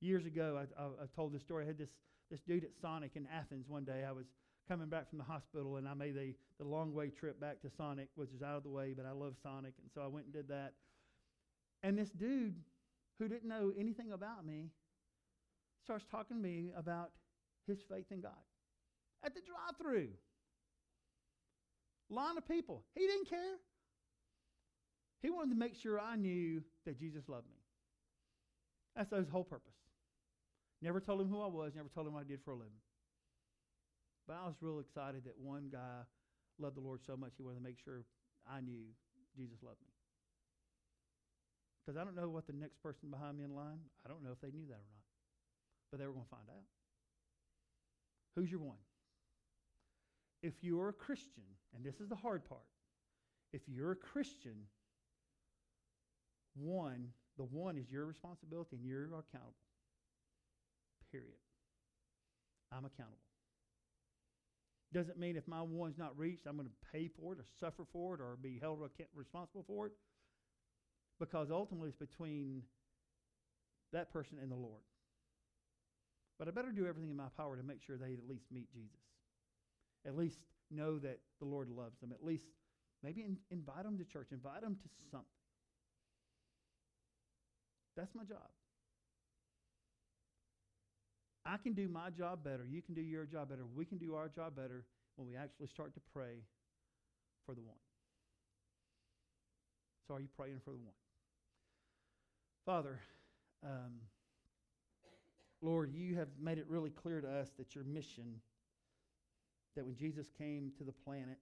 Years 0.00 0.26
ago, 0.26 0.58
I, 0.58 0.82
I, 0.82 0.86
I 0.86 1.06
told 1.14 1.32
this 1.32 1.42
story. 1.42 1.64
I 1.64 1.66
had 1.66 1.78
this 1.78 1.90
this 2.30 2.40
dude 2.40 2.64
at 2.64 2.70
Sonic 2.80 3.12
in 3.14 3.26
Athens 3.26 3.68
one 3.68 3.84
day. 3.84 4.04
I 4.06 4.12
was 4.12 4.26
coming 4.68 4.88
back 4.88 5.08
from 5.08 5.18
the 5.18 5.24
hospital 5.24 5.76
and 5.76 5.88
I 5.88 5.94
made 5.94 6.14
the, 6.14 6.34
the 6.58 6.64
long 6.64 6.94
way 6.94 7.08
trip 7.08 7.40
back 7.40 7.60
to 7.62 7.70
Sonic, 7.76 8.08
which 8.14 8.30
is 8.30 8.42
out 8.42 8.56
of 8.56 8.62
the 8.62 8.70
way, 8.70 8.94
but 8.96 9.06
I 9.06 9.12
love 9.12 9.34
Sonic. 9.42 9.74
And 9.82 9.90
so 9.94 10.00
I 10.00 10.06
went 10.06 10.26
and 10.26 10.34
did 10.34 10.48
that. 10.48 10.72
And 11.82 11.98
this 11.98 12.10
dude 12.10 12.56
who 13.18 13.28
didn't 13.28 13.48
know 13.48 13.72
anything 13.78 14.12
about 14.12 14.46
me 14.46 14.70
starts 15.84 16.04
talking 16.10 16.38
to 16.38 16.42
me 16.42 16.72
about 16.76 17.10
his 17.66 17.78
faith 17.88 18.06
in 18.10 18.20
God 18.20 18.32
at 19.22 19.34
the 19.34 19.40
drive 19.40 19.76
through. 19.80 20.08
Line 22.10 22.36
of 22.36 22.46
people. 22.46 22.82
He 22.94 23.06
didn't 23.06 23.28
care. 23.28 23.56
He 25.22 25.30
wanted 25.30 25.50
to 25.50 25.58
make 25.58 25.74
sure 25.74 25.98
I 25.98 26.16
knew 26.16 26.62
that 26.84 26.98
Jesus 26.98 27.28
loved 27.28 27.46
me. 27.48 27.56
That's 28.94 29.10
his 29.10 29.28
whole 29.28 29.44
purpose. 29.44 29.72
Never 30.84 31.00
told 31.00 31.22
him 31.22 31.32
who 31.32 31.40
I 31.40 31.46
was, 31.46 31.72
never 31.74 31.88
told 31.88 32.06
him 32.06 32.12
what 32.12 32.20
I 32.20 32.28
did 32.28 32.44
for 32.44 32.52
a 32.52 32.56
living. 32.56 32.76
But 34.28 34.36
I 34.36 34.44
was 34.44 34.54
real 34.60 34.80
excited 34.80 35.24
that 35.24 35.32
one 35.40 35.70
guy 35.72 36.04
loved 36.58 36.76
the 36.76 36.82
Lord 36.82 37.00
so 37.06 37.16
much 37.16 37.32
he 37.38 37.42
wanted 37.42 37.56
to 37.56 37.64
make 37.64 37.78
sure 37.82 38.04
I 38.46 38.60
knew 38.60 38.84
Jesus 39.34 39.56
loved 39.62 39.80
me. 39.80 39.88
Because 41.80 41.98
I 41.98 42.04
don't 42.04 42.14
know 42.14 42.28
what 42.28 42.46
the 42.46 42.52
next 42.52 42.82
person 42.82 43.08
behind 43.08 43.38
me 43.38 43.44
in 43.44 43.56
line, 43.56 43.80
I 44.04 44.10
don't 44.10 44.22
know 44.22 44.28
if 44.30 44.40
they 44.42 44.50
knew 44.50 44.66
that 44.68 44.74
or 44.74 44.88
not. 44.92 45.08
But 45.90 46.00
they 46.00 46.06
were 46.06 46.12
going 46.12 46.26
to 46.26 46.30
find 46.30 46.48
out. 46.50 46.64
Who's 48.36 48.50
your 48.50 48.60
one? 48.60 48.84
If 50.42 50.52
you're 50.60 50.90
a 50.90 50.92
Christian, 50.92 51.44
and 51.74 51.82
this 51.82 51.98
is 51.98 52.10
the 52.10 52.16
hard 52.16 52.46
part, 52.46 52.68
if 53.54 53.62
you're 53.66 53.92
a 53.92 53.96
Christian, 53.96 54.68
one, 56.54 57.08
the 57.38 57.44
one 57.44 57.78
is 57.78 57.90
your 57.90 58.04
responsibility 58.04 58.76
and 58.76 58.84
you're 58.84 59.04
accountable 59.04 59.63
period. 61.14 61.38
I'm 62.72 62.84
accountable. 62.84 63.18
Doesn't 64.92 65.18
mean 65.18 65.36
if 65.36 65.46
my 65.46 65.62
one's 65.62 65.98
not 65.98 66.18
reached, 66.18 66.46
I'm 66.46 66.56
going 66.56 66.68
to 66.68 66.74
pay 66.92 67.08
for 67.08 67.32
it 67.34 67.38
or 67.38 67.44
suffer 67.60 67.84
for 67.92 68.14
it 68.14 68.20
or 68.20 68.36
be 68.40 68.58
held 68.60 68.80
responsible 69.14 69.64
for 69.66 69.86
it. 69.86 69.92
Because 71.20 71.50
ultimately 71.50 71.90
it's 71.90 71.98
between 71.98 72.62
that 73.92 74.12
person 74.12 74.38
and 74.42 74.50
the 74.50 74.56
Lord. 74.56 74.82
But 76.38 76.48
I 76.48 76.50
better 76.50 76.72
do 76.72 76.86
everything 76.86 77.10
in 77.10 77.16
my 77.16 77.30
power 77.36 77.56
to 77.56 77.62
make 77.62 77.82
sure 77.86 77.96
they 77.96 78.14
at 78.14 78.28
least 78.28 78.46
meet 78.52 78.72
Jesus. 78.72 78.98
At 80.06 80.16
least 80.16 80.38
know 80.70 80.98
that 80.98 81.20
the 81.38 81.46
Lord 81.46 81.68
loves 81.70 82.00
them. 82.00 82.10
At 82.12 82.24
least 82.24 82.44
maybe 83.02 83.22
in, 83.22 83.36
invite 83.50 83.84
them 83.84 83.98
to 83.98 84.04
church, 84.04 84.28
invite 84.32 84.62
them 84.62 84.76
to 84.82 84.88
something. 85.10 85.26
That's 87.96 88.14
my 88.14 88.24
job. 88.24 88.50
I 91.46 91.56
can 91.58 91.74
do 91.74 91.88
my 91.88 92.10
job 92.10 92.42
better. 92.42 92.64
You 92.68 92.80
can 92.80 92.94
do 92.94 93.02
your 93.02 93.26
job 93.26 93.50
better. 93.50 93.64
We 93.74 93.84
can 93.84 93.98
do 93.98 94.14
our 94.14 94.28
job 94.28 94.56
better 94.56 94.84
when 95.16 95.28
we 95.28 95.36
actually 95.36 95.68
start 95.68 95.94
to 95.94 96.00
pray 96.12 96.42
for 97.44 97.54
the 97.54 97.60
one. 97.60 97.76
So, 100.08 100.14
are 100.14 100.20
you 100.20 100.28
praying 100.36 100.60
for 100.64 100.70
the 100.70 100.78
one? 100.78 100.94
Father, 102.64 102.98
um, 103.62 104.00
Lord, 105.60 105.92
you 105.92 106.16
have 106.16 106.28
made 106.40 106.58
it 106.58 106.66
really 106.68 106.90
clear 106.90 107.20
to 107.20 107.28
us 107.28 107.50
that 107.58 107.74
your 107.74 107.84
mission, 107.84 108.40
that 109.76 109.84
when 109.84 109.96
Jesus 109.96 110.26
came 110.38 110.72
to 110.78 110.84
the 110.84 110.92
planet, 110.92 111.38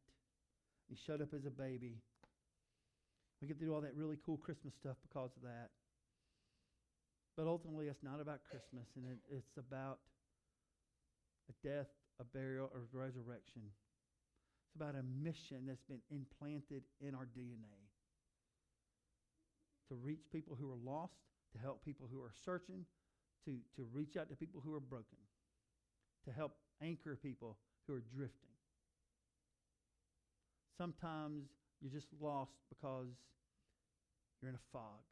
he 0.88 0.96
showed 0.96 1.22
up 1.22 1.32
as 1.34 1.44
a 1.44 1.50
baby. 1.50 1.96
We 3.40 3.48
get 3.48 3.58
to 3.58 3.64
do 3.64 3.74
all 3.74 3.80
that 3.80 3.94
really 3.96 4.16
cool 4.24 4.36
Christmas 4.36 4.74
stuff 4.74 4.96
because 5.08 5.30
of 5.36 5.42
that. 5.42 5.70
But 7.36 7.46
ultimately, 7.46 7.86
it's 7.88 8.02
not 8.02 8.20
about 8.20 8.40
Christmas, 8.44 8.88
and 8.96 9.06
it, 9.06 9.18
it's 9.30 9.56
about 9.56 9.98
a 11.48 11.66
death, 11.66 11.88
a 12.20 12.24
burial, 12.24 12.70
or 12.74 12.82
resurrection. 12.92 13.62
It's 14.66 14.76
about 14.76 14.94
a 14.94 15.02
mission 15.02 15.64
that's 15.66 15.84
been 15.84 16.02
implanted 16.10 16.82
in 17.00 17.14
our 17.14 17.26
DNA 17.26 17.82
to 19.88 19.94
reach 19.94 20.24
people 20.32 20.56
who 20.58 20.70
are 20.70 20.78
lost, 20.82 21.14
to 21.52 21.58
help 21.58 21.84
people 21.84 22.08
who 22.10 22.20
are 22.22 22.32
searching, 22.44 22.84
to, 23.44 23.58
to 23.76 23.86
reach 23.92 24.16
out 24.16 24.28
to 24.30 24.36
people 24.36 24.62
who 24.64 24.74
are 24.74 24.80
broken, 24.80 25.18
to 26.24 26.32
help 26.32 26.52
anchor 26.82 27.16
people 27.16 27.58
who 27.86 27.94
are 27.94 28.02
drifting. 28.14 28.48
Sometimes 30.78 31.44
you're 31.80 31.92
just 31.92 32.08
lost 32.20 32.52
because 32.68 33.08
you're 34.40 34.48
in 34.48 34.54
a 34.54 34.66
fog 34.72 35.04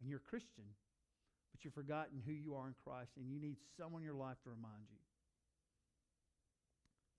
and 0.00 0.08
you're 0.08 0.22
a 0.24 0.30
Christian, 0.30 0.64
but 1.52 1.62
you've 1.64 1.76
forgotten 1.76 2.24
who 2.24 2.32
you 2.32 2.56
are 2.56 2.66
in 2.66 2.74
Christ 2.82 3.12
and 3.20 3.28
you 3.28 3.38
need 3.38 3.56
someone 3.76 4.02
in 4.02 4.06
your 4.06 4.18
life 4.18 4.40
to 4.44 4.50
remind 4.50 4.88
you. 4.90 4.98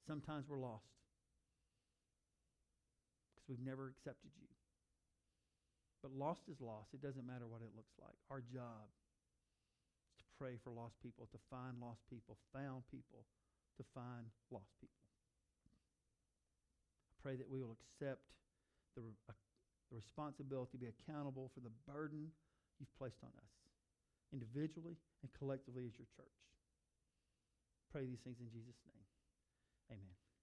Sometimes 0.09 0.49
we're 0.49 0.59
lost 0.59 0.89
because 3.31 3.47
we've 3.47 3.63
never 3.63 3.87
accepted 3.87 4.33
you. 4.35 4.49
But 6.03 6.11
lost 6.11 6.51
is 6.51 6.59
lost. 6.59 6.91
It 6.91 6.99
doesn't 6.99 7.23
matter 7.23 7.47
what 7.47 7.63
it 7.63 7.71
looks 7.79 7.95
like. 7.95 8.19
Our 8.27 8.43
job 8.43 8.91
is 10.11 10.19
to 10.19 10.25
pray 10.35 10.59
for 10.59 10.75
lost 10.75 10.99
people, 10.99 11.31
to 11.31 11.39
find 11.47 11.79
lost 11.79 12.03
people, 12.11 12.35
found 12.51 12.83
people, 12.91 13.23
to 13.79 13.83
find 13.95 14.27
lost 14.51 14.75
people. 14.83 15.07
I 17.07 17.15
pray 17.23 17.39
that 17.39 17.47
we 17.47 17.63
will 17.63 17.79
accept 17.79 18.19
the, 18.99 19.07
uh, 19.31 19.33
the 19.87 19.95
responsibility 19.95 20.75
to 20.75 20.81
be 20.83 20.91
accountable 20.91 21.47
for 21.55 21.63
the 21.63 21.71
burden 21.87 22.27
you've 22.83 22.91
placed 22.99 23.23
on 23.23 23.31
us, 23.39 23.55
individually 24.33 24.97
and 25.21 25.29
collectively 25.37 25.85
as 25.85 25.93
your 25.95 26.09
church. 26.17 26.37
Pray 27.93 28.09
these 28.09 28.19
things 28.25 28.41
in 28.41 28.49
Jesus' 28.49 28.81
name. 28.89 29.05
Amen. 29.93 30.22